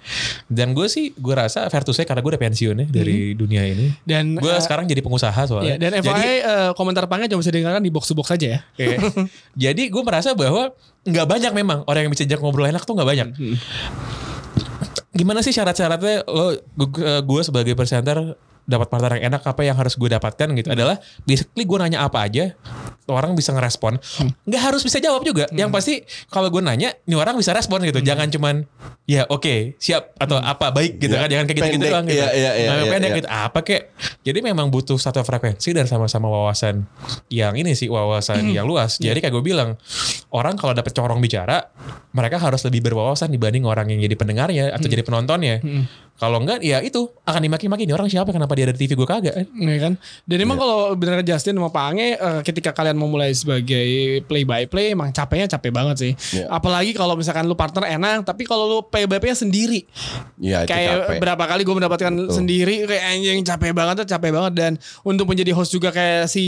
[0.51, 3.63] Dan gue sih, gue rasa fair to say karena gue udah pensiun ya dari dunia
[3.63, 3.95] ini.
[4.03, 5.77] Dan Gue eh, sekarang jadi pengusaha ya, soalnya.
[5.79, 8.61] Dan Jadi- FYI eh, komentar Pange cuma bisa didengarkan di box to box saja ya
[8.75, 8.99] Oke.
[9.71, 11.85] Jadi gue merasa bahwa nggak banyak memang.
[11.85, 13.29] Orang yang bisa ajak ngobrol enak tuh nggak banyak.
[15.15, 16.27] Gimana sih syarat-syaratnya?
[16.27, 16.59] Lo
[17.23, 18.35] gue sebagai presenter
[18.65, 20.69] dapat partner yang enak apa yang harus gue dapatkan gitu.
[20.73, 20.97] Adalah
[21.29, 22.57] basically gue nanya apa aja
[23.09, 24.01] orang bisa ngerespon.
[24.49, 25.45] Nggak harus bisa jawab juga.
[25.53, 25.95] Yang pasti
[26.33, 28.01] kalau gue nanya ini orang bisa respon gitu.
[28.01, 28.65] Jangan cuman
[29.05, 31.29] ya oke siap atau apa baik gitu Ya, kan.
[31.29, 32.17] Jangan kayak gitu-gitu pendek, doang gitu.
[32.19, 33.19] Iya, iya, iya, Nah, iya, pendek iya.
[33.21, 33.29] gitu.
[33.29, 33.83] Apa kek?
[34.25, 36.89] Jadi memang butuh satu frekuensi dan sama-sama wawasan
[37.29, 38.97] yang ini sih wawasan yang luas.
[38.97, 39.77] Jadi kayak gue bilang
[40.33, 41.69] orang kalau dapet corong bicara
[42.15, 45.61] mereka harus lebih berwawasan dibanding orang yang jadi pendengarnya atau jadi penontonnya
[46.15, 49.09] kalau enggak ya itu akan dimaki-maki ini orang siapa kenapa dia ada di TV gue
[49.09, 53.33] kagak kan Ya kan Dan emang kalau benar Justin sama Pange eh, Ketika kalian memulai
[53.33, 53.87] sebagai
[54.25, 56.53] play by play Emang capeknya capek banget sih Iya.
[56.53, 59.81] Apalagi kalau misalkan lu partner enak Tapi kalau lu selalu PBB-nya sendiri.
[60.37, 61.19] Iya, itu kayak capek.
[61.23, 64.73] berapa kali gue mendapatkan sendiri kayak anjing capek banget tuh capek banget dan
[65.07, 66.43] untuk menjadi host juga kayak si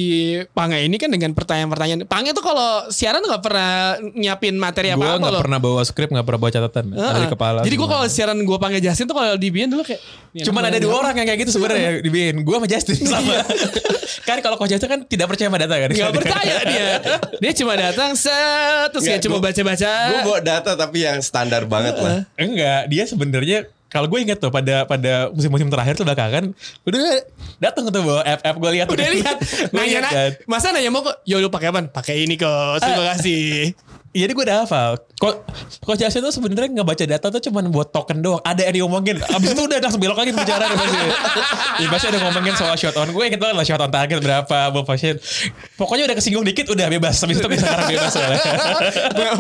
[0.51, 3.71] Pange ini kan dengan pertanyaan-pertanyaan Pange tuh kalau siaran nggak pernah
[4.13, 5.43] nyiapin materi Gue apa-apa nggak loh.
[5.43, 7.15] pernah bawa skrip, nggak pernah bawa catatan Heeh.
[7.15, 7.59] dari kepala.
[7.63, 10.01] Jadi gue kalau siaran gue panggil Justin tuh kalau di BN dulu kayak
[10.37, 12.45] Cuman ada dua orang yang kayak gitu sebenarnya di BN.
[12.45, 13.41] Gue sama Justin sama.
[14.23, 15.89] kan kalau Coach Justin kan tidak percaya sama data kan.
[15.89, 16.87] nggak percaya dia.
[17.39, 19.93] Dia cuma datang set terus kayak cuma gua- baca-baca.
[20.07, 22.29] Gue bawa data tapi yang standar banget lah.
[22.37, 27.01] Enggak, dia sebenarnya kalau gue inget tuh pada pada musim-musim terakhir tuh belakangan udah
[27.57, 29.37] datang tuh bawa FF gue lihat Udah lihat
[29.73, 30.31] nanya lihat na- kan.
[30.45, 34.33] masa nanya mau kok yo lu pakai apa pakai ini kok terima kasih Iya, Jadi
[34.33, 34.91] gue udah hafal.
[35.17, 35.35] Kok
[35.81, 38.41] Coach Justin tuh sebenarnya nggak baca data tuh cuman buat token doang.
[38.41, 39.17] Ada yang diomongin.
[39.19, 40.97] Abis itu udah langsung belok lagi bicara deh pasti.
[41.77, 43.09] Ya pasti ada ngomongin soal shot on.
[43.11, 45.17] Gue inget banget lah shot on target berapa, ball possession.
[45.75, 47.17] Pokoknya udah kesinggung dikit udah bebas.
[47.17, 48.13] Habis itu bisa sekarang bebas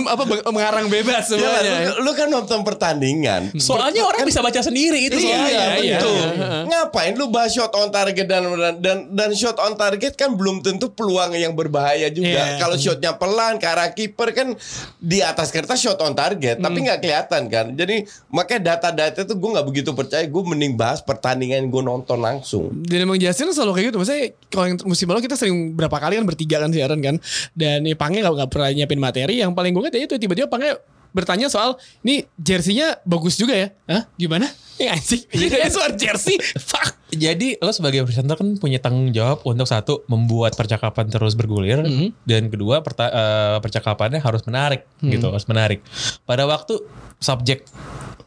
[0.06, 3.52] apa meng- mengarang bebas Ya, semuanya lu, lu kan nonton pertandingan.
[3.56, 5.64] Soalnya orang bisa baca sendiri itu Iya, soalnya.
[5.76, 6.16] iya, betul.
[6.16, 6.48] iya.
[6.66, 8.42] Ngapain lu bahas shot on target dan
[8.80, 12.26] dan dan shot on target kan belum tentu peluang yang berbahaya juga.
[12.46, 12.58] Iya.
[12.58, 14.48] Kalau shotnya pelan ke arah kiper kan
[14.96, 16.84] di atas kertas shot on target, tapi Hmm.
[16.88, 17.66] nggak kelihatan kan.
[17.72, 20.24] Jadi makanya data-data itu gue nggak begitu percaya.
[20.26, 22.70] Gue mending bahas pertandingan gue nonton langsung.
[22.82, 26.16] Dan emang Justin selalu kayak gitu Maksudnya kalau yang musim lalu kita sering berapa kali
[26.16, 27.16] kan bertiga kan siaran kan
[27.52, 30.46] Dan ya Pange gak, gak pernah nyiapin materi Yang paling gue ingat ya itu tiba-tiba
[30.46, 30.76] Pange
[31.10, 34.02] bertanya soal Ini jersinya bagus juga ya Hah?
[34.14, 34.46] Gimana?
[34.76, 35.24] Eh anjing.
[35.32, 36.36] Ini soal jersey.
[36.56, 36.96] Fuck.
[37.08, 42.12] Jadi lo sebagai presenter kan punya tanggung jawab untuk satu membuat percakapan terus bergulir Mhm.
[42.22, 45.80] dan kedua perta- eh, percakapannya harus menarik gitu harus menarik.
[46.22, 46.76] Pada waktu
[47.16, 47.64] subjek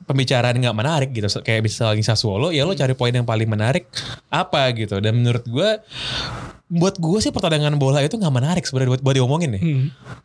[0.04, 3.86] pembicaraan nggak menarik gitu kayak misalnya Sassuolo ya lo cari poin yang paling menarik
[4.28, 4.98] apa gitu.
[4.98, 5.70] Dan menurut gue
[6.70, 9.62] buat gue sih pertandingan bola itu nggak menarik sebenarnya buat, buat diomongin nih.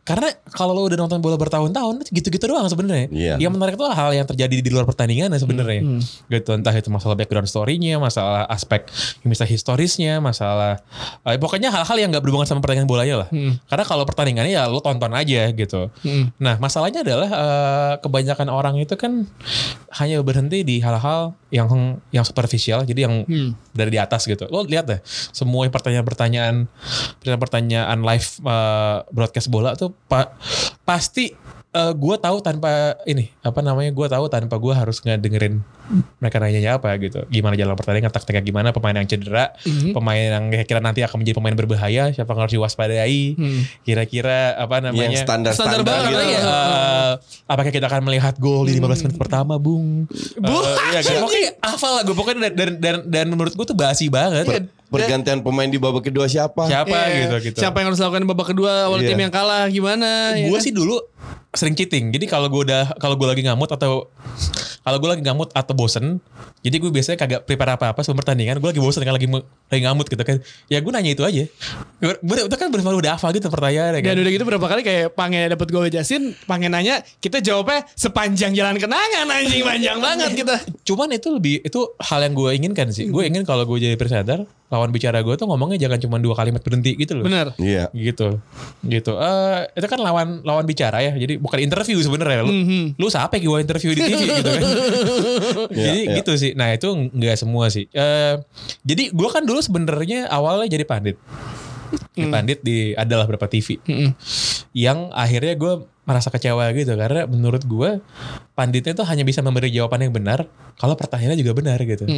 [0.05, 3.09] Karena kalau lo udah nonton bola bertahun-tahun gitu-gitu doang sebenarnya.
[3.09, 3.35] Iya.
[3.41, 5.81] yang menarik itu hal yang terjadi di luar pertandingan ya sebenarnya.
[6.29, 8.85] Gitu entah itu masalah background story-nya masalah aspek
[9.25, 10.85] misalnya historisnya masalah
[11.25, 13.29] eh, pokoknya hal-hal yang nggak berhubungan sama pertandingan bolanya lah.
[13.65, 15.89] Karena kalau pertandingannya ya lo tonton aja gitu.
[16.37, 19.25] Nah masalahnya adalah eh, kebanyakan orang itu kan
[19.97, 21.67] hanya berhenti di hal-hal yang
[22.11, 23.23] yang superficial jadi yang
[23.71, 24.43] dari di atas gitu.
[24.51, 24.99] Lo lihat deh
[25.31, 26.67] semua pertanyaan-pertanyaan
[27.23, 30.35] pertanyaan-pertanyaan live eh, broadcast bola tuh pa-
[30.83, 31.31] pasti
[31.75, 32.71] gue tahu tanpa
[33.03, 35.59] ini apa namanya gue tahu tanpa gue harus ngedengerin
[36.17, 39.51] mereka nanya apa gitu gimana jalan pertandingan taktiknya gimana pemain yang cedera
[39.91, 43.21] pemain yang kira nanti akan menjadi pemain berbahaya siapa yang harus diwaspadai
[43.81, 46.23] kira-kira apa namanya Yang standar-standar Standar banget gitu.
[46.25, 46.39] ya.
[46.39, 47.11] Eh,
[47.45, 50.07] apakah kita akan melihat gol di 15 menit pertama, Bung?
[50.35, 51.21] Bung, Eh, iya kan?
[51.21, 52.15] Pokoknya hafal lah gue.
[52.15, 54.45] Pokoknya dan, dan, dan, dan menurut gue tuh basi banget.
[54.45, 56.65] Per- pergantian pemain di babak kedua siapa?
[56.65, 57.15] Siapa Iya.
[57.27, 57.57] gitu gitu.
[57.59, 59.09] Siapa yang harus lakukan di babak kedua Awal Iya.
[59.11, 60.61] tim yang kalah gimana ya gue kan?
[60.61, 60.97] sih dulu
[61.55, 62.11] sering cheating.
[62.11, 64.11] Jadi kalau gue udah kalau gue lagi ngamut atau
[64.85, 66.21] kalau gue lagi ngamut atau bosen,
[66.61, 68.61] jadi gue biasanya kagak prepare apa-apa sebelum pertandingan.
[68.61, 70.37] Gue lagi bosen kan lagi lagi ngamut gitu kan.
[70.67, 71.43] Ya gue nanya itu aja.
[72.21, 74.13] Gue itu kan benar udah hafal gitu pertanyaan Dan kan.
[74.19, 78.77] udah gitu berapa kali kayak Pange dapet gol Justin Pange nanya Kita jawabnya sepanjang jalan
[78.77, 83.09] kenangan Anjing panjang banget kita Cuman itu lebih itu hal yang gue inginkan sih.
[83.09, 86.61] Gue ingin kalau gue jadi presenter, lawan bicara gue tuh ngomongnya jangan cuma dua kalimat
[86.61, 87.25] berhenti gitu loh.
[87.25, 87.89] Bener Iya.
[87.95, 88.37] gitu
[88.83, 92.41] gitu eh itu kan lawan lawan bicara ya jadi bukan interview sebenarnya.
[92.41, 92.51] Lu
[92.97, 94.61] lu siapa yang gue interview di TV gitu kan.
[95.85, 96.15] Jadi iya.
[96.17, 96.51] gitu sih.
[96.57, 97.85] Nah itu nggak semua sih.
[97.93, 98.41] Eh
[98.81, 101.15] jadi gue kan dulu sebenarnya awalnya jadi pandit.
[102.17, 103.77] Jadi pandit di adalah beberapa TV
[104.73, 106.97] yang akhirnya gue merasa kecewa gitu.
[106.97, 108.01] Karena menurut gue
[108.57, 112.09] panditnya tuh hanya bisa memberi jawaban yang benar kalau pertanyaannya juga benar gitu.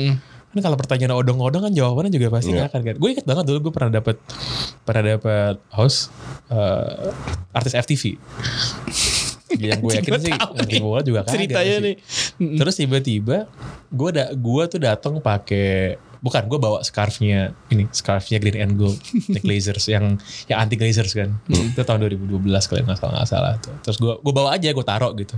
[0.48, 2.66] Kan kalau pertanyaan odong-odong kan jawabannya juga pasti Iya.
[2.66, 2.96] nggak akan kan.
[2.98, 4.16] Gue inget banget dulu gue pernah dapet
[4.88, 6.10] pernah dapet host
[6.48, 7.12] eh,
[7.52, 8.16] artis FTV
[9.60, 11.84] yang gue yakin sih nih bola juga kagak Ceritanya sih.
[11.84, 11.96] nih
[12.58, 13.38] Terus tiba-tiba
[13.90, 18.98] gue da gue tuh datang pakai bukan gue bawa scarfnya ini scarfnya Green and Gold
[19.34, 20.18] The Glazers yang
[20.50, 23.74] yang anti Glazers kan itu tahun 2012 kalian nggak salah nggak salah tuh.
[23.86, 25.36] Terus gue gue bawa aja gue taruh gitu.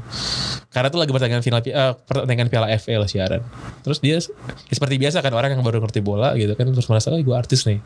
[0.69, 3.41] Karena tuh lagi pertandingan final eh, pertandingan Piala FA lah siaran.
[3.83, 7.11] Terus dia ya seperti biasa kan orang yang baru ngerti bola gitu kan terus merasa
[7.11, 7.79] oh gue artis nih.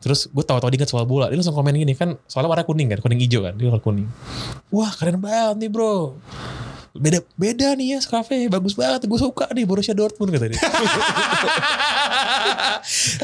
[0.00, 1.28] Terus gue tahu-tahu dikit soal bola.
[1.28, 4.08] Dia langsung komen gini kan soalnya warna kuning kan kuning hijau kan dia warna kuning.
[4.72, 6.16] Wah keren banget nih bro
[6.94, 10.62] beda beda nih ya scarfnya bagus banget gue suka nih Borussia Dortmund kata dia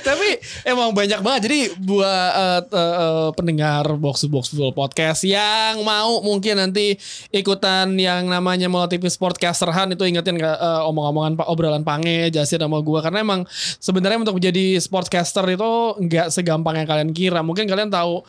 [0.06, 0.28] Tapi
[0.64, 1.40] emang banyak banget.
[1.48, 6.96] Jadi buat eh, eh, eh, pendengar box to box full podcast yang mau mungkin nanti
[7.30, 12.80] ikutan yang namanya multi TV Sportcasterhan itu ingetin eh, omong-omongan Pak obrolan Pange, Jasin sama
[12.80, 13.44] gua karena emang
[13.78, 17.40] sebenarnya untuk menjadi sportcaster itu nggak segampang yang kalian kira.
[17.44, 18.24] Mungkin kalian tahu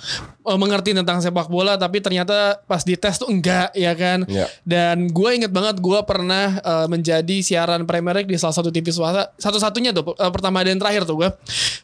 [0.48, 4.28] eh, mengerti tentang sepak bola tapi ternyata pas dites tuh enggak ya kan.
[4.28, 4.46] Iya.
[4.68, 8.92] Dan gue inget banget gue pernah eh, menjadi siaran Premier League di salah satu TV
[8.92, 9.32] swasta.
[9.40, 11.30] Satu-satunya tuh eh, pertama dan terakhir tuh gue.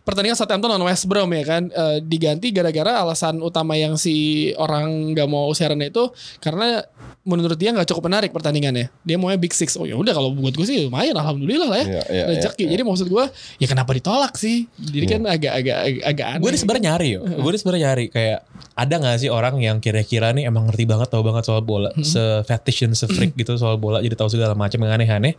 [0.04, 5.16] Pertandingan Southampton lawan West Brom ya kan eh, diganti gara-gara alasan utama yang si orang
[5.16, 6.12] nggak mau siaran itu
[6.44, 6.84] karena
[7.28, 8.88] menurut dia nggak cukup menarik pertandingannya.
[9.04, 9.76] Dia maunya Big Six.
[9.76, 11.88] Oh ya udah kalau buat gue sih lumayan alhamdulillah lah ya.
[11.88, 12.64] Iya, iya, Rezeki.
[12.64, 12.70] iya, iya.
[12.80, 13.26] Jadi maksud gue
[13.60, 14.72] ya kenapa ditolak sih?
[14.80, 16.42] Jadi kan agak-agak agak aneh.
[16.44, 17.22] Gue sebenarnya nyari yo.
[17.28, 18.40] Gue sebenarnya nyari kayak
[18.78, 22.22] ada nggak sih orang yang kira-kira nih emang ngerti banget tahu banget soal bola, se
[22.46, 25.38] fetish dan se freak gitu soal bola, jadi tahu segala macam yang aneh-aneh,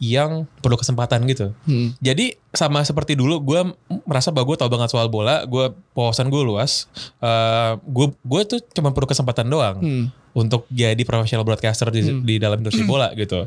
[0.00, 1.52] yang perlu kesempatan gitu.
[1.68, 1.92] Hmm.
[2.00, 3.60] Jadi sama seperti dulu gue
[4.08, 6.88] merasa bahwa gue tahu banget soal bola, gue wawasan gue luas,
[7.20, 9.78] Eh, gue gue tuh cuma perlu kesempatan doang.
[9.84, 10.06] Hmm.
[10.34, 13.46] untuk jadi profesional broadcaster di, di dalam industri bola gitu.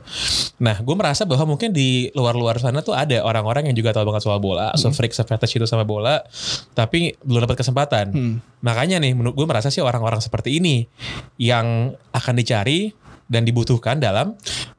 [0.64, 4.24] Nah, gue merasa bahwa mungkin di luar-luar sana tuh ada orang-orang yang juga tahu banget
[4.24, 6.24] soal bola, so freak, so fetish itu sama bola,
[6.72, 8.16] tapi belum dapat kesempatan.
[8.16, 8.36] Hmm.
[8.64, 10.88] Makanya nih, menurut gue merasa sih orang-orang seperti ini
[11.36, 12.96] yang akan dicari
[13.28, 14.36] dan dibutuhkan dalam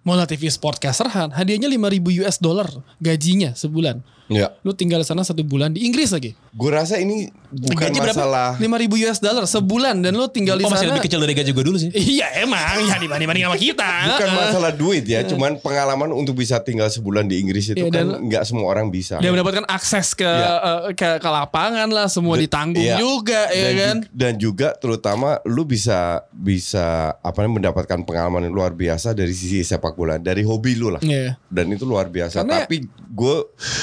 [0.08, 2.64] Mola TV Sportcaster Han hadiahnya 5000 US dollar
[2.96, 4.00] gajinya sebulan.
[4.28, 4.52] Ya.
[4.60, 6.36] Lu tinggal di sana satu bulan di Inggris lagi.
[6.52, 10.68] Gue rasa ini bukan Gaji masalah 5000 US dollar sebulan dan lu tinggal di oh,
[10.68, 10.92] masih sana.
[10.92, 11.88] lebih kecil dari gaji gue dulu sih.
[12.18, 13.88] Iya emang ya dibanding banding sama kita.
[13.88, 18.04] bukan masalah duit ya, cuman pengalaman untuk bisa tinggal sebulan di Inggris itu Iya, kan
[18.04, 19.16] dan- nggak semua orang bisa.
[19.16, 20.52] Dia mendapatkan akses ke Iya.
[20.60, 23.00] eh, ke, ke lapangan lah, semua Dan- ditanggung iya.
[23.00, 23.96] juga ya dan, kan.
[23.96, 29.32] ju- dan juga terutama lu bisa bisa apa namanya mendapatkan pengalaman yang luar biasa dari
[29.32, 31.02] sisi sepak bola, dari hobi lu lah.
[31.02, 31.34] Iya.
[31.50, 32.46] Dan itu luar biasa.
[32.46, 33.36] Karena- Tapi gue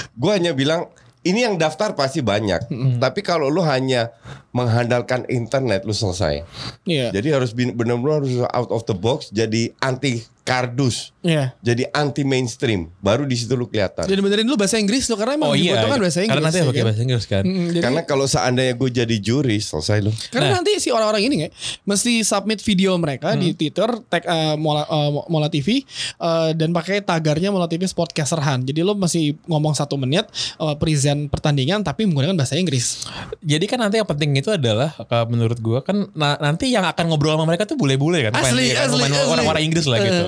[0.10, 0.88] gue hanya bilang
[1.22, 2.72] ini yang daftar pasti banyak.
[2.96, 4.14] Tapi kalau lu hanya
[4.56, 6.48] mengandalkan internet lu selesai.
[6.84, 7.12] Iya.
[7.12, 11.10] Jadi harus benar-benar harus out of the box jadi anti kardus.
[11.20, 11.58] Iya.
[11.60, 12.94] Jadi anti mainstream.
[13.02, 14.06] Baru di situ lu kelihatan.
[14.06, 16.30] Jadi benerin lu bahasa Inggris tuh karena emang Oh iya, dibutuhkan bahasa Inggris.
[16.32, 16.86] karena nanti ya pakai kan?
[16.86, 17.44] bahasa Inggris kan.
[17.44, 20.14] Mm, jadi- Karena kalau seandainya gue jadi juri selesai lu.
[20.30, 20.56] Karena Nah.
[20.62, 21.54] nanti si orang-orang ini nggak
[21.84, 27.02] mesti submit video mereka di Twitter tag eh, Mola, eh, Mola TV eh, dan pakai
[27.02, 28.64] tagarnya Mola TV Sportcaster Han.
[28.64, 33.10] Jadi lo masih ngomong satu menit eh, present pertandingan tapi menggunakan bahasa Inggris.
[33.42, 37.10] Jadi kan nanti yang penting itu adalah kalau menurut gua kan na- nanti yang akan
[37.10, 38.38] ngobrol sama mereka tuh bule-bule kan.
[38.38, 39.32] Asli, Pemain- asli, pemain asli.
[39.34, 40.24] Orang-orang Inggris lah gitu.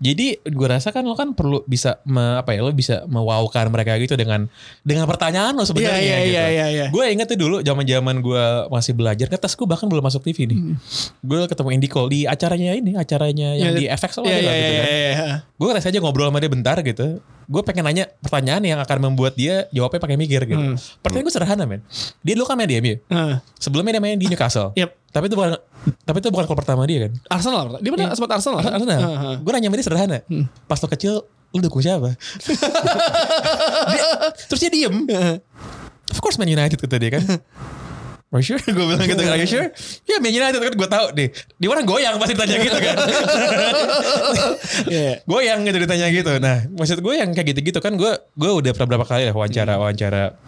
[0.00, 4.00] Jadi gua rasa kan lo kan perlu bisa me- apa ya lo bisa mewowkan mereka
[4.00, 4.48] gitu dengan
[4.80, 6.32] dengan pertanyaan lo sebenarnya Iya, iya, gitu.
[6.32, 6.86] iya, iya, iya.
[6.88, 10.58] Gue inget tuh dulu zaman-zaman gua masih belajar ngetes gue bahkan belum masuk TV nih.
[11.20, 14.38] Gue ketemu Cole di acaranya ini, acaranya yang Iya, di FX Iya apa ada iya
[14.38, 14.80] gitu iya.
[14.80, 14.86] kan.
[14.88, 15.34] iya, iya.
[15.52, 17.18] Gue ngetes aja ngobrol sama dia bentar gitu.
[17.50, 20.54] Gue pengen nanya pertanyaan yang akan membuat dia jawabnya pakai mikir gitu.
[20.56, 20.78] Hmm.
[21.02, 21.82] Pertanyaan gue sederhana men.
[22.22, 22.94] Dia dulu kan main di MU.
[23.02, 23.34] Heeh.
[23.58, 24.70] Sebelumnya dia main di Newcastle.
[24.78, 24.90] Yep.
[25.10, 25.58] Tapi itu bukan
[26.00, 27.12] tapi itu bukan klub pertama dia kan.
[27.28, 27.82] Arsenal.
[27.82, 28.58] Dia pernah sempat Arsenal.
[28.60, 28.72] kan?
[28.72, 29.00] Arsenal.
[29.02, 29.34] Heeh.
[29.42, 30.18] Gue nanya sama dia sederhana.
[30.64, 31.14] Pas lo kecil
[31.50, 32.14] lu dukung siapa?
[33.90, 34.14] Dia-
[34.46, 34.94] terus dia diem.
[36.06, 37.22] Of course Man United kata dia kan.
[38.30, 38.62] Are you sure?
[38.78, 39.34] Gue bilang gitu kan.
[39.34, 39.68] Are you sure?
[40.10, 41.28] Ya Man United kan gue tahu deh.
[41.58, 42.96] Dia orang goyang pasti ditanya gitu kan.
[44.90, 45.12] Iya.
[45.26, 46.32] goyang gitu ditanya gitu.
[46.38, 50.38] Nah, maksud gue yang kayak gitu-gitu kan gue gue udah berapa kali ya wawancara wawancara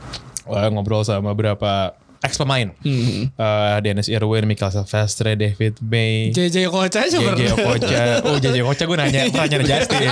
[0.46, 2.70] eh, ngobrol sama beberapa ex pemain.
[2.86, 3.28] Hmm.
[3.34, 6.30] Eh, Dennis Irwin, Michael Silvestre, David May.
[6.30, 7.42] JJ Kocha aja JJ.
[7.58, 10.06] Okocha Oh JJ Okocha gue nanya Pertanyaan Justin.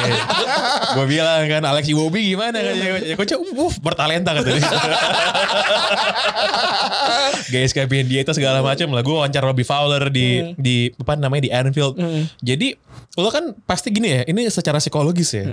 [0.98, 2.58] Gue bilang kan Alex Iwobi gimana?
[2.58, 4.70] Kan JJ Okocha uh, bertalenta kata dia.
[7.54, 9.02] Guys kayak dia itu segala macam lah.
[9.06, 11.94] Gue wawancara Robbie Fowler di di apa namanya di Anfield.
[12.42, 12.74] Jadi
[13.18, 15.46] lo kan pasti gini ya Ini secara psikologis ya.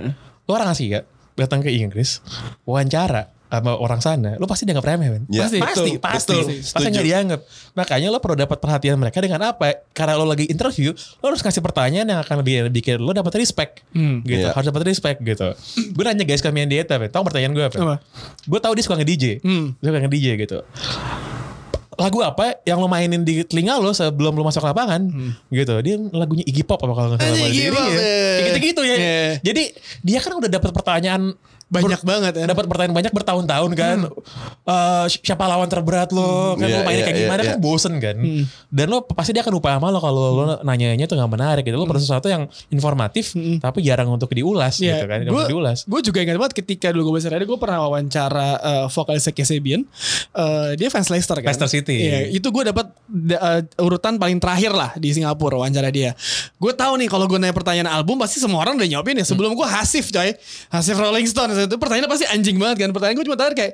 [0.46, 1.02] Lo orang asing ya
[1.38, 2.18] Datang ke Inggris
[2.66, 5.22] Wawancara sama orang sana, lo pasti dianggap remeh kan?
[5.32, 5.48] Ya.
[5.48, 6.60] Pasti, pasti, betul, pasti, betul.
[6.60, 7.40] pasti nggak dianggap.
[7.72, 9.88] Makanya lo perlu dapat perhatian mereka dengan apa?
[9.90, 13.80] Karena lo lagi interview, lo harus kasih pertanyaan yang akan lebih bikin lo dapat respect,
[13.96, 14.20] Hmm.
[14.22, 14.44] gitu.
[14.44, 14.52] Iya.
[14.52, 15.48] Harus dapat respect gitu.
[15.88, 17.76] gue nanya guys kami yang dieta, tahu pertanyaan gue apa?
[17.80, 17.96] Apa?
[18.44, 19.72] Gue tahu dia suka nge-DJ, Hmm.
[19.80, 20.58] dia suka nge-DJ gitu.
[21.98, 25.02] Lagu apa yang lo mainin di telinga lo sebelum lo masuk lapangan
[25.50, 25.74] gitu.
[25.82, 27.34] Dia lagunya Iggy Pop apa kalau nggak salah.
[27.34, 27.50] Hmm.
[27.50, 28.38] Iggy Pop, ya, eh.
[28.46, 28.94] Gitu-gitu ya.
[28.94, 29.18] Iya.
[29.42, 29.62] Jadi
[30.06, 31.34] dia kan udah dapat pertanyaan
[31.68, 32.44] Banyak banget ya.
[32.48, 33.98] dapat pertanyaan banyak bertahun-tahun kan.
[34.64, 36.56] Eh, siapa lawan terberat lo?
[36.56, 37.50] Kan Iya, lo mainnya iya, kayak iya, gimana iya.
[37.52, 38.16] kan bosen kan.
[38.68, 41.76] Dan lo pasti dia akan lupa sama lo kalau lo nanyanya tuh nggak menarik gitu.
[41.76, 45.18] Lo perlu sesuatu yang informatif tapi jarang untuk diulas Iya, gitu kan.
[45.26, 45.84] Mau diulas.
[45.84, 49.84] gue juga ingat banget ketika dulu gue besar ada gue pernah wawancara uh, vokalisnya Kesebian
[50.32, 51.96] uh, dia fans Leicester kan Leicester City.
[51.98, 56.12] Iya, itu gue dapat da- uh, urutan paling terakhir lah di Singapura wawancara dia
[56.54, 59.52] gue tahu nih kalau gue nanya pertanyaan album pasti semua orang udah nyopin ya sebelum
[59.52, 60.32] gue Hasif coy
[60.68, 63.72] Hasif Rolling Stone itu pertanyaan pasti anjing banget kan pertanyaan gue cuma terakhir kayak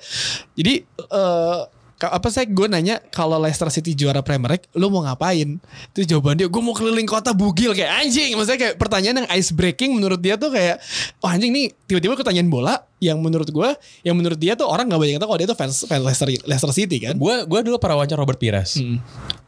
[0.56, 0.74] jadi
[1.12, 1.68] uh,
[2.04, 5.56] apa saya gue nanya kalau Leicester City juara Premier League lu mau ngapain
[5.94, 9.54] itu jawaban dia gue mau keliling kota bugil kayak anjing maksudnya kayak pertanyaan yang ice
[9.54, 10.82] breaking menurut dia tuh kayak
[11.22, 13.70] oh anjing nih tiba-tiba ketanyain bola yang menurut gue
[14.00, 16.72] yang menurut dia tuh orang nggak banyak tahu kalau dia tuh fans fans Leicester Leicester
[16.72, 18.80] City kan Gue gue dulu pernah wawancara Robert Pires.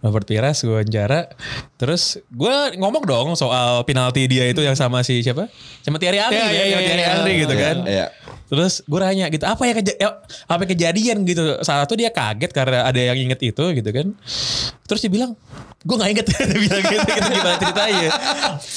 [0.04, 1.32] Robert Pires gue wawancara.
[1.80, 5.48] Terus gue ngomong dong soal penalti dia itu yang sama si siapa?
[5.80, 7.10] Sama Thierry Henry Iya, ya, iya, sama iya, Thierry iya.
[7.10, 7.76] Henry gitu kan.
[8.46, 10.08] Terus gue nanya gitu, apa ya, keja- ya,
[10.46, 11.42] apa yang kejadian gitu.
[11.60, 14.14] Saat itu dia kaget karena ada yang inget itu gitu kan.
[14.86, 15.34] Terus dia bilang,
[15.82, 16.26] gue gak inget.
[16.30, 18.10] dia bilang gitu, gitu gimana ceritanya.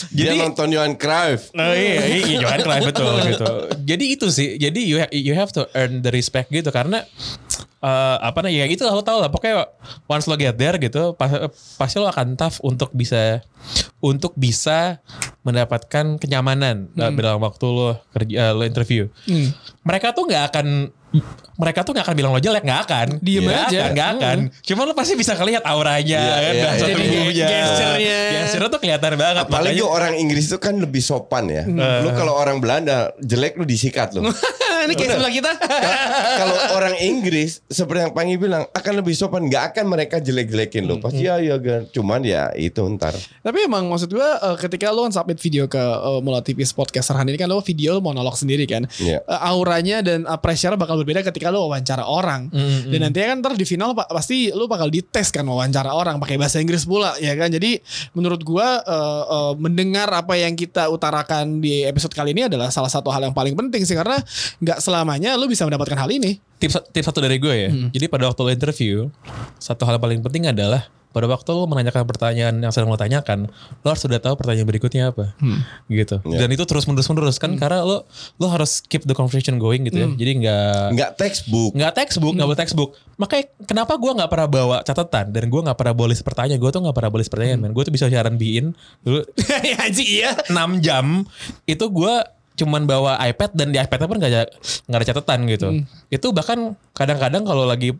[0.09, 1.53] Dia nonton Johan Cruyff.
[1.53, 3.47] Oh iya, iya, iya Johan Cruyff betul gitu.
[3.85, 7.05] Jadi itu sih, jadi you ha- you have to earn the respect gitu karena
[7.79, 9.63] eh apa namanya ya itu lo tau lah pokoknya
[10.05, 13.39] once lo get there gitu pas- pasti lo akan tough untuk bisa
[13.97, 14.99] untuk bisa
[15.41, 17.15] mendapatkan kenyamanan Hmm.
[17.15, 19.07] dalam waktu lo kerja eh, lo interview.
[19.81, 20.67] Mereka tuh nggak akan
[21.55, 23.79] mereka tuh nggak akan bilang lo jelek nggak akan Diem Nggak aja.
[23.81, 26.93] akan, nggak akan cuma lo pasti bisa ngelihat auranya Iya, kan bahasa iya.
[26.93, 28.19] tubuhnya Gesturnya.
[28.37, 31.63] gesturnya tuh kelihatan banget Apalagi makanya- orang Inggris itu kan lebih sopan ya.
[31.99, 34.21] Lu kalau orang Belanda jelek lu disikat lu.
[34.85, 35.51] ini kayak sebelah kita
[36.39, 40.99] kalau orang Inggris seperti yang Pangi bilang akan lebih sopan, nggak akan mereka jelek-jelekin lu.
[40.99, 41.87] Pasti ya ya kan.
[41.91, 43.13] Cuman ya itu ntar.
[43.15, 47.33] Tapi emang maksud gue eh, ketika lo submit video ke uh, Mula TV Podcaster hari
[47.35, 48.83] ini kan lo video lo monolog sendiri kan.
[48.99, 49.23] Iya.
[49.23, 52.51] Eh, auranya dan uh, pressure bakal berbeda ketika lo wawancara orang.
[52.89, 56.35] Dan nantinya kan ntar di final pa- pasti lo bakal dites kan wawancara orang pakai
[56.35, 57.49] bahasa Inggris pula ya kan.
[57.49, 57.79] Jadi
[58.13, 62.91] menurut gue eh, eh, mendengar apa yang kita utarakan di episode kali ini adalah salah
[62.91, 64.19] satu hal yang paling penting sih karena
[64.59, 66.39] nggak selamanya lo bisa mendapatkan hal ini.
[66.59, 67.69] tips tips satu dari gue ya.
[67.91, 69.07] Jadi pada waktu lo interview,
[69.55, 73.49] satu hal yang paling penting adalah pada waktu lo menanyakan pertanyaan yang sedang lo tanyakan,
[73.81, 75.33] lo harus sudah tahu pertanyaan berikutnya apa,
[75.89, 76.21] gitu.
[76.21, 76.45] Ya.
[76.45, 78.05] Dan itu terus menerus menerus kan, karena lo
[78.37, 80.07] lo harus keep the conversation going gitu ya.
[80.13, 81.73] Jadi nggak Nggak textbook.
[81.73, 82.89] nggak textbook, nggak boleh textbook.
[83.17, 86.59] Makanya kenapa gue nggak pernah bawa catatan dan gue nggak pernah boleh pertanyaan.
[86.61, 87.71] Gue tuh nggak pernah boleh pertanyaan, men.
[87.73, 89.25] Gue tuh bisa siaran biin dulu
[89.65, 90.31] ya anjing iya.
[90.45, 91.25] 6 jam
[91.65, 92.13] itu gue
[92.59, 94.43] cuman bawa iPad dan di iPadnya pun gak ada
[94.85, 95.67] nggak ada catatan gitu.
[95.71, 95.83] Hmm.
[96.07, 96.59] Itu bahkan
[96.91, 97.95] kadang-kadang kalau lagi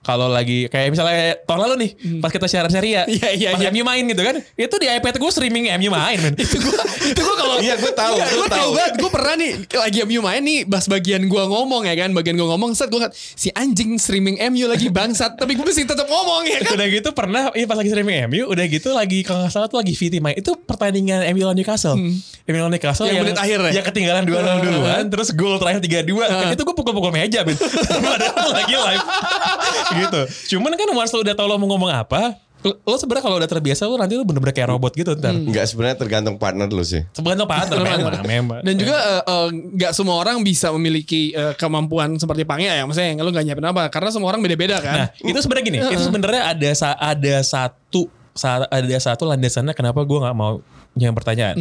[0.00, 3.12] kalau lagi kayak misalnya tahun lalu nih pas kita siaran seri ya, Hmm.
[3.12, 3.70] Iya, iya, pas iya.
[3.70, 6.34] MU main gitu kan, itu di iPad gue streaming MU main men.
[6.40, 8.56] itu gue itu gue kalau Iya, gua tahu, gua gua tahu.
[8.56, 12.10] tahu banget gue pernah nih lagi MU main nih pas bagian gue ngomong ya kan
[12.10, 16.06] bagian gue ngomong set gue si anjing streaming MU lagi bangsat tapi gue masih tetap
[16.06, 19.44] ngomong ya kan udah gitu pernah iya pas lagi streaming MU udah gitu lagi kalau
[19.44, 23.12] nggak salah tuh lagi VT main itu pertandingan MU lawan Newcastle MU lawan Newcastle Hmm.
[23.12, 23.70] Yang menit akhir ya?
[23.72, 24.32] yang ketinggalan 2-0
[24.62, 29.04] duluan terus gol terakhir 3-2 kan itu gue pukul-pukul meja ben padahal lagi live.
[30.00, 30.20] Gitu.
[30.50, 33.48] Cuman kan once lo udah tau lo mau ngomong apa lo lo sebenarnya kalau udah
[33.48, 35.32] terbiasa lo nanti lo bener-bener kayak robot gitu ntar.
[35.32, 37.00] Nggak sebenarnya tergantung partner lu sih.
[37.10, 38.60] sebenarnya partner memang memang.
[38.60, 42.84] Dan juga eh, eh, nggak semua orang bisa memiliki eh, kemampuan seperti Pange ya.
[42.84, 45.78] Maksudnya yang lu nggak nyiapin apa karena semua orang beda-beda Nah, kan itu sebenarnya gini,
[45.82, 50.60] itu sebenarnya ada sa- ada satu sa- ada satu landasannya kenapa gue nggak mau
[50.92, 51.56] nyampe pertanyaan.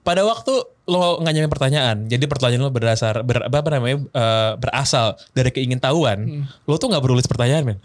[0.00, 0.54] Pada waktu
[0.88, 5.52] lo nggak nyampe pertanyaan, jadi pertanyaan lo berdasar ber, apa apa namanya eh, berasal dari
[5.52, 7.78] keingintahuan, lo tuh nggak perlu pertanyaan, men.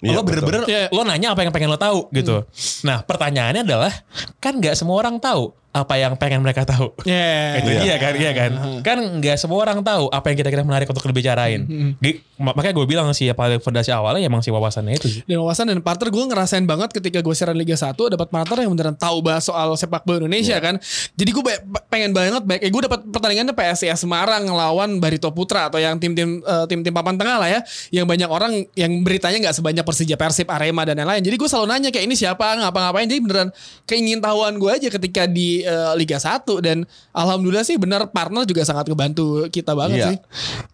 [0.00, 0.64] Iya, lo bener-bener.
[0.64, 0.88] Iya.
[0.88, 2.48] lo nanya apa yang pengen lo tahu gitu.
[2.82, 3.92] Nah, pertanyaannya adalah
[4.40, 6.96] kan nggak semua orang tahu apa yang pengen mereka tahu.
[7.04, 8.50] ya Itu dia kan, iya kan.
[8.80, 11.62] Kan nggak semua orang tahu apa yang kira-kira menarik untuk dibicarain.
[12.00, 15.22] Mak- Makanya gue bilang sih ya paling fondasi awalnya ya emang si wawasannya itu sih.
[15.22, 18.72] dan wawasan dan partner gue ngerasain banget ketika gue siaran Liga 1 dapat partner yang
[18.72, 20.80] beneran tahu bahas soal sepak bola Indonesia kan?
[21.12, 21.42] Jadi gue
[21.86, 26.40] pengen banget baik eh, gue dapat pertandingannya PSIS Semarang ngelawan Barito Putra atau yang tim-tim
[26.40, 27.60] eh, tim-tim papan tengah lah ya
[27.92, 31.20] yang banyak orang yang beritanya nggak sebanyak Persija Persib Arema dan lain-lain.
[31.20, 32.56] Jadi gue selalu nanya kayak ini siapa?
[32.56, 33.04] Ngapa-ngapain?
[33.04, 33.48] Jadi beneran
[33.84, 38.86] keingintahuan gue aja ketika di eh, Liga 1 dan alhamdulillah sih bener partner juga sangat
[38.86, 40.08] ngebantu kita banget Iya.
[40.08, 40.16] sih.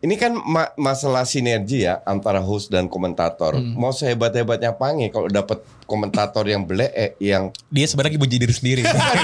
[0.03, 1.25] Ini kan ma- masalah
[1.57, 3.57] sinergi ya antara host dan komentator.
[3.57, 3.73] Hmm.
[3.73, 8.83] Mau sehebat-hebatnya Pange kalau dapat komentator yang belek eh, yang Dia sebenarnya ibu diri sendiri.
[8.85, 9.17] bukan,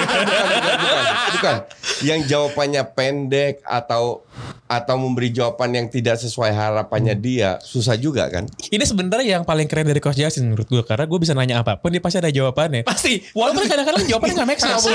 [0.81, 1.05] bukan,
[1.37, 1.57] bukan.
[2.01, 4.25] Yang jawabannya pendek atau
[4.65, 8.49] atau memberi jawaban yang tidak sesuai harapannya dia susah juga kan?
[8.73, 11.77] Ini sebenarnya yang paling keren dari Coach Justin menurut gue karena gue bisa nanya apa
[11.77, 12.89] pun dia pasti ada jawabannya.
[12.89, 14.89] pasti Walaupun kadang-kadang jawabannya gak make sense.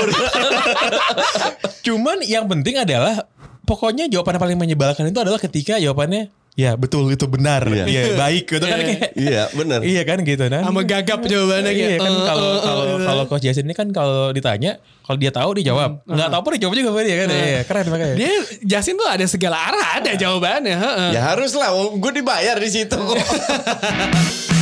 [1.86, 3.22] Cuman yang penting adalah
[3.68, 7.86] pokoknya jawaban yang paling menyebalkan itu adalah ketika jawabannya ya betul itu benar, Iya.
[7.86, 9.78] ya baik gitu kan kayak Iya benar.
[9.80, 10.62] Iya kan gitu kan.
[10.66, 13.86] sama gagap jawabannya Iya kan eh, kalau eh, kalau eh, kalau Coach Justin ini kan
[13.94, 16.02] kalau ditanya kalau dia tahu dia jawab.
[16.04, 17.28] Enggak tahu pun dia jawab juga dia kan.
[17.30, 18.14] Iya, keren makanya.
[18.18, 18.30] Dia
[18.60, 20.74] Jasin tuh ada segala arah ada jawabannya.
[20.74, 21.08] heeh.
[21.14, 22.98] Ya harus lah, gue dibayar di situ.